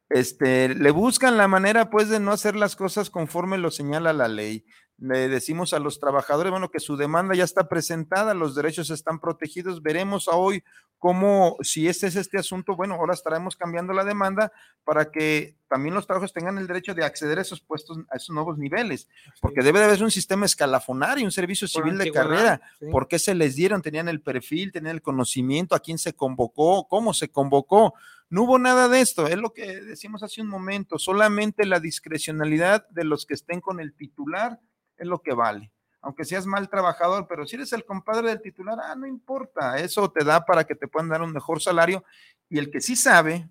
[0.08, 4.26] este, le buscan la manera pues de no hacer las cosas conforme lo señala la
[4.26, 4.64] ley,
[4.98, 9.18] le decimos a los trabajadores, bueno, que su demanda ya está presentada, los derechos están
[9.18, 9.82] protegidos.
[9.82, 10.62] Veremos a hoy
[10.98, 14.52] cómo, si este es este asunto, bueno, ahora estaremos cambiando la demanda
[14.84, 18.30] para que también los trabajos tengan el derecho de acceder a esos puestos, a esos
[18.30, 19.08] nuevos niveles,
[19.40, 22.60] porque debe de haber un sistema escalafonario, un servicio civil de carrera.
[22.92, 23.82] ¿Por qué se les dieron?
[23.82, 25.74] ¿Tenían el perfil, tenían el conocimiento?
[25.74, 26.86] ¿A quién se convocó?
[26.88, 27.94] ¿Cómo se convocó?
[28.30, 32.88] No hubo nada de esto, es lo que decimos hace un momento, solamente la discrecionalidad
[32.88, 34.58] de los que estén con el titular
[34.96, 35.72] es lo que vale.
[36.00, 40.10] Aunque seas mal trabajador, pero si eres el compadre del titular, ah, no importa, eso
[40.10, 42.04] te da para que te puedan dar un mejor salario.
[42.50, 43.48] Y el que sí sabe,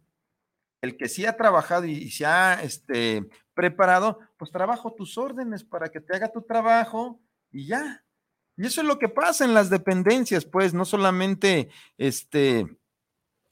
[0.82, 5.90] el que sí ha trabajado y se ha este, preparado, pues trabajo tus órdenes para
[5.90, 7.20] que te haga tu trabajo
[7.52, 8.04] y ya.
[8.56, 12.68] Y eso es lo que pasa en las dependencias, pues, no solamente este,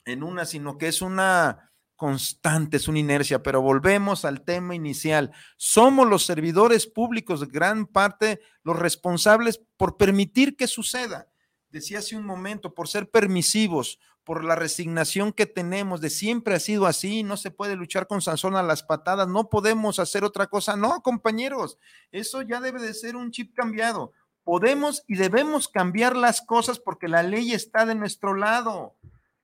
[0.04, 1.71] en una, sino que es una
[2.02, 5.30] constante, es una inercia, pero volvemos al tema inicial.
[5.56, 11.28] Somos los servidores públicos, gran parte, los responsables por permitir que suceda.
[11.70, 16.58] Decía hace un momento, por ser permisivos, por la resignación que tenemos de siempre ha
[16.58, 20.48] sido así, no se puede luchar con Sansón a las patadas, no podemos hacer otra
[20.48, 20.74] cosa.
[20.74, 21.78] No, compañeros,
[22.10, 24.10] eso ya debe de ser un chip cambiado.
[24.42, 28.96] Podemos y debemos cambiar las cosas porque la ley está de nuestro lado.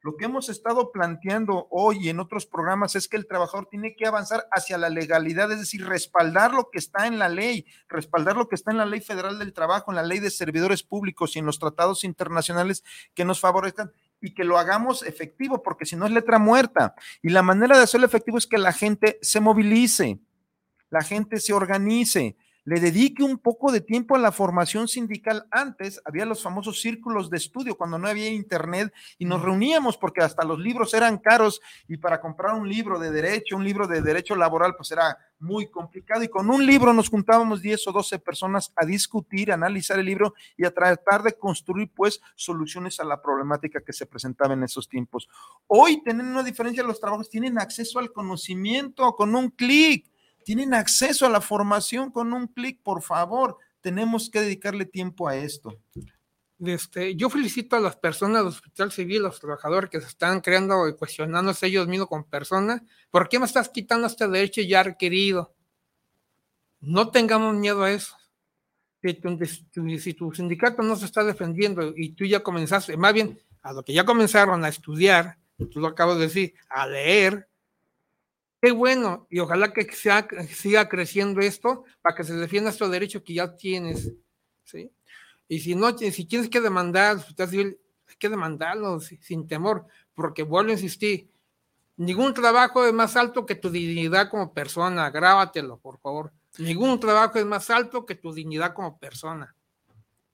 [0.08, 4.06] Lo que hemos estado planteando hoy en otros programas es que el trabajador tiene que
[4.06, 8.48] avanzar hacia la legalidad, es decir, respaldar lo que está en la ley, respaldar lo
[8.48, 11.40] que está en la ley federal del trabajo, en la ley de servidores públicos y
[11.40, 12.84] en los tratados internacionales
[13.14, 16.94] que nos favorezcan y que lo hagamos efectivo, porque si no es letra muerta.
[17.20, 20.20] Y la manera de hacerlo efectivo es que la gente se movilice,
[20.88, 22.34] la gente se organice,
[22.68, 25.46] le dedique un poco de tiempo a la formación sindical.
[25.50, 30.20] Antes había los famosos círculos de estudio cuando no había internet y nos reuníamos porque
[30.20, 34.02] hasta los libros eran caros y para comprar un libro de derecho, un libro de
[34.02, 38.18] derecho laboral, pues era muy complicado y con un libro nos juntábamos 10 o 12
[38.18, 43.04] personas a discutir, a analizar el libro y a tratar de construir pues soluciones a
[43.04, 45.26] la problemática que se presentaba en esos tiempos.
[45.68, 50.04] Hoy tienen una diferencia, los trabajos tienen acceso al conocimiento con un clic
[50.48, 53.58] tienen acceso a la formación con un clic, por favor.
[53.82, 55.78] Tenemos que dedicarle tiempo a esto.
[56.58, 60.88] Este, yo felicito a las personas del Hospital Civil, los trabajadores que se están creando
[60.88, 62.80] y cuestionándose ellos mismos con personas.
[63.10, 65.54] ¿Por qué me estás quitando este derecho ya requerido?
[66.80, 68.16] No tengamos miedo a eso.
[69.02, 73.38] Si tu, si tu, sindicato no se está defendiendo y tú ya comenzaste, más bien
[73.60, 75.36] a lo que ya comenzaron a estudiar,
[75.70, 77.50] tú lo acabas de decir, a leer,
[78.60, 83.34] Qué bueno, y ojalá que siga creciendo esto para que se defienda estos derecho que
[83.34, 84.12] ya tienes,
[84.64, 84.90] ¿sí?
[85.46, 90.74] Y si no, si tienes que demandar, hay que demandarlo sin temor, porque vuelvo a
[90.74, 91.30] insistir,
[91.96, 96.32] ningún trabajo es más alto que tu dignidad como persona, grábatelo, por favor.
[96.58, 99.54] Ningún trabajo es más alto que tu dignidad como persona.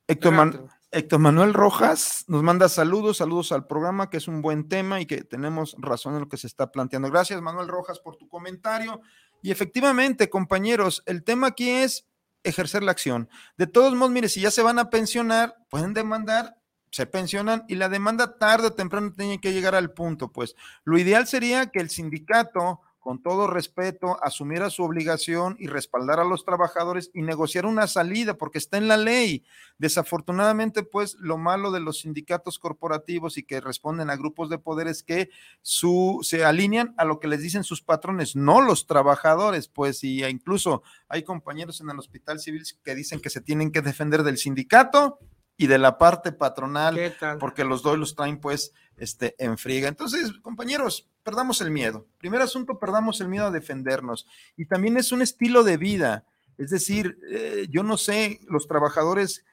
[0.06, 5.00] Héctor, Héctor Manuel Rojas nos manda saludos, saludos al programa, que es un buen tema
[5.00, 7.10] y que tenemos razón en lo que se está planteando.
[7.10, 9.00] Gracias, Manuel Rojas, por tu comentario.
[9.42, 12.06] Y efectivamente, compañeros, el tema aquí es
[12.44, 13.28] ejercer la acción.
[13.56, 16.58] De todos modos, mire, si ya se van a pensionar, pueden demandar,
[16.92, 20.96] se pensionan y la demanda tarde o temprano tiene que llegar al punto, pues lo
[20.96, 26.46] ideal sería que el sindicato con todo respeto, asumiera su obligación y respaldar a los
[26.46, 29.44] trabajadores y negociar una salida, porque está en la ley.
[29.76, 34.88] Desafortunadamente, pues lo malo de los sindicatos corporativos y que responden a grupos de poder
[34.88, 35.28] es que
[35.60, 40.24] su, se alinean a lo que les dicen sus patrones, no los trabajadores, pues y
[40.24, 44.38] incluso hay compañeros en el hospital civil que dicen que se tienen que defender del
[44.38, 45.18] sindicato
[45.58, 46.98] y de la parte patronal,
[47.38, 49.88] porque los dos los traen pues este, en friega.
[49.88, 52.06] Entonces, compañeros, perdamos el miedo.
[52.18, 54.26] Primer asunto, perdamos el miedo a defendernos.
[54.56, 56.24] Y también es un estilo de vida.
[56.58, 59.44] Es decir, eh, yo no sé, los trabajadores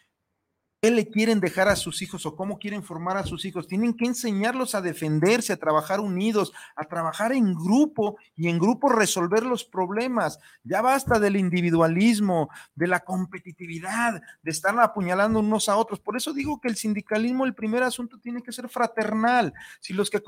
[0.82, 3.68] qué le quieren dejar a sus hijos o cómo quieren formar a sus hijos.
[3.68, 8.90] Tienen que enseñarlos a defenderse, a trabajar unidos, a trabajar en grupo y en grupo
[8.90, 10.40] resolver los problemas.
[10.64, 16.00] Ya basta del individualismo, de la competitividad, de estar apuñalando unos a otros.
[16.00, 19.54] Por eso digo que el sindicalismo, el primer asunto tiene que ser fraternal.
[19.82, 20.22] Si los que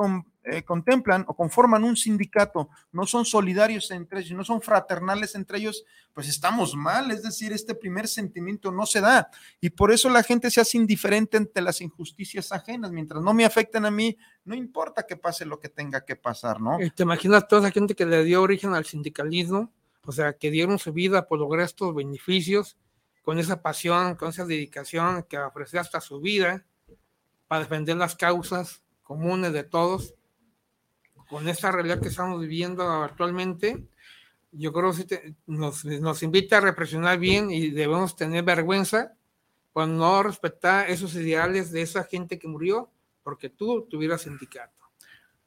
[0.46, 5.60] eh, contemplan o conforman un sindicato no son solidarios entre ellos, no son fraternales entre
[5.60, 7.12] ellos, pues estamos mal.
[7.12, 9.30] Es decir, este primer sentimiento no se da.
[9.62, 12.92] Y por eso la gente se hace indiferente ante las injusticias ajenas.
[12.92, 16.60] Mientras no me afecten a mí, no importa que pase lo que tenga que pasar,
[16.60, 16.78] ¿no?
[16.94, 19.72] ¿Te imaginas toda esa gente que le dio origen al sindicalismo?
[20.06, 22.78] O sea, que dieron su vida por lograr estos beneficios,
[23.24, 26.66] con esa pasión, con esa dedicación, que ofreció hasta su vida
[27.48, 30.16] para defender las causas comunes de todos,
[31.30, 33.84] con esta realidad que estamos viviendo actualmente,
[34.52, 39.14] yo creo que nos, nos invita a reflexionar bien y debemos tener vergüenza
[39.74, 42.90] por no respetar esos ideales de esa gente que murió
[43.24, 44.84] porque tú tuvieras sindicato.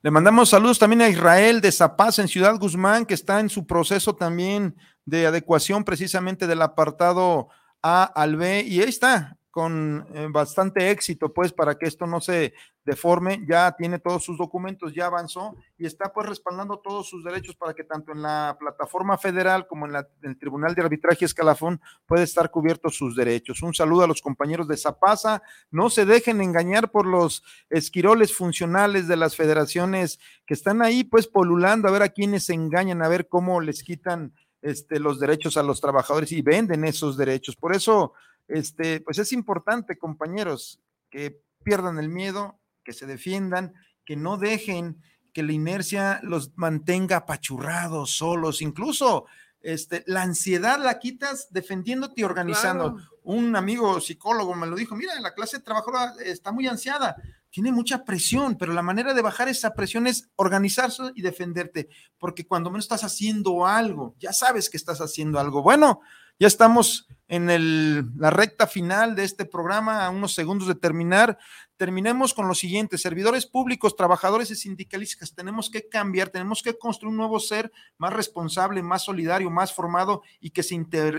[0.02, 3.66] Le mandamos saludos también a Israel de Zapaz en Ciudad Guzmán, que está en su
[3.66, 7.48] proceso también de adecuación precisamente del apartado
[7.82, 8.62] A al B.
[8.62, 12.52] Y ahí está, con eh, bastante éxito, pues, para que esto no se
[12.84, 13.42] deforme.
[13.48, 17.72] Ya tiene todos sus documentos, ya avanzó y está, pues, respaldando todos sus derechos para
[17.72, 22.50] que tanto en la plataforma federal como en, el Tribunal de Arbitraje Escalafón pueda estar
[22.50, 23.62] cubiertos sus derechos.
[23.62, 25.42] Un saludo a los compañeros de Zapasa.
[25.70, 31.26] No se dejen engañar por los esquiroles funcionales de las federaciones que están ahí, pues,
[31.26, 35.56] polulando a ver a quiénes se engañan, a ver cómo les quitan este, los derechos
[35.56, 37.56] a los trabajadores y venden esos derechos.
[37.56, 38.12] Por eso,
[38.48, 40.80] este, pues es importante, compañeros,
[41.10, 43.74] que pierdan el miedo, que se defiendan,
[44.04, 49.26] que no dejen que la inercia los mantenga apachurrados, solos, incluso
[49.60, 52.96] este, la ansiedad la quitas defendiéndote y organizando.
[53.22, 57.16] Un amigo psicólogo me lo dijo, mira, la clase de trabajadora está muy ansiada,
[57.50, 61.88] tiene mucha presión, pero la manera de bajar esa presión es organizarse y defenderte,
[62.18, 65.62] porque cuando menos estás haciendo algo, ya sabes que estás haciendo algo.
[65.62, 66.00] Bueno,
[66.38, 71.38] ya estamos en el, la recta final de este programa, a unos segundos de terminar.
[71.76, 77.10] Terminemos con lo siguiente, servidores públicos, trabajadores y sindicalistas, tenemos que cambiar, tenemos que construir
[77.10, 80.76] un nuevo ser más responsable, más solidario, más formado y que se,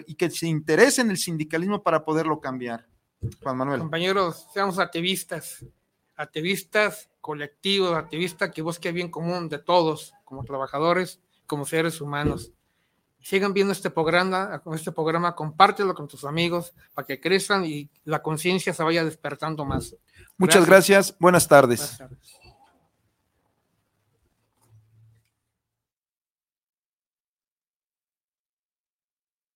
[0.08, 2.88] y que se interese en el sindicalismo para poderlo cambiar.
[3.42, 3.80] Juan Manuel.
[3.80, 5.66] Compañeros, seamos activistas,
[6.16, 12.54] activistas colectivos, activistas que busquen bien común de todos, como trabajadores, como seres humanos
[13.28, 18.22] sigan viendo este programa, este programa, compártelo con tus amigos para que crezcan y la
[18.22, 19.98] conciencia se vaya despertando más.
[20.38, 21.14] Muchas gracias.
[21.20, 21.80] Buenas tardes.
[21.80, 22.37] Buenas tardes.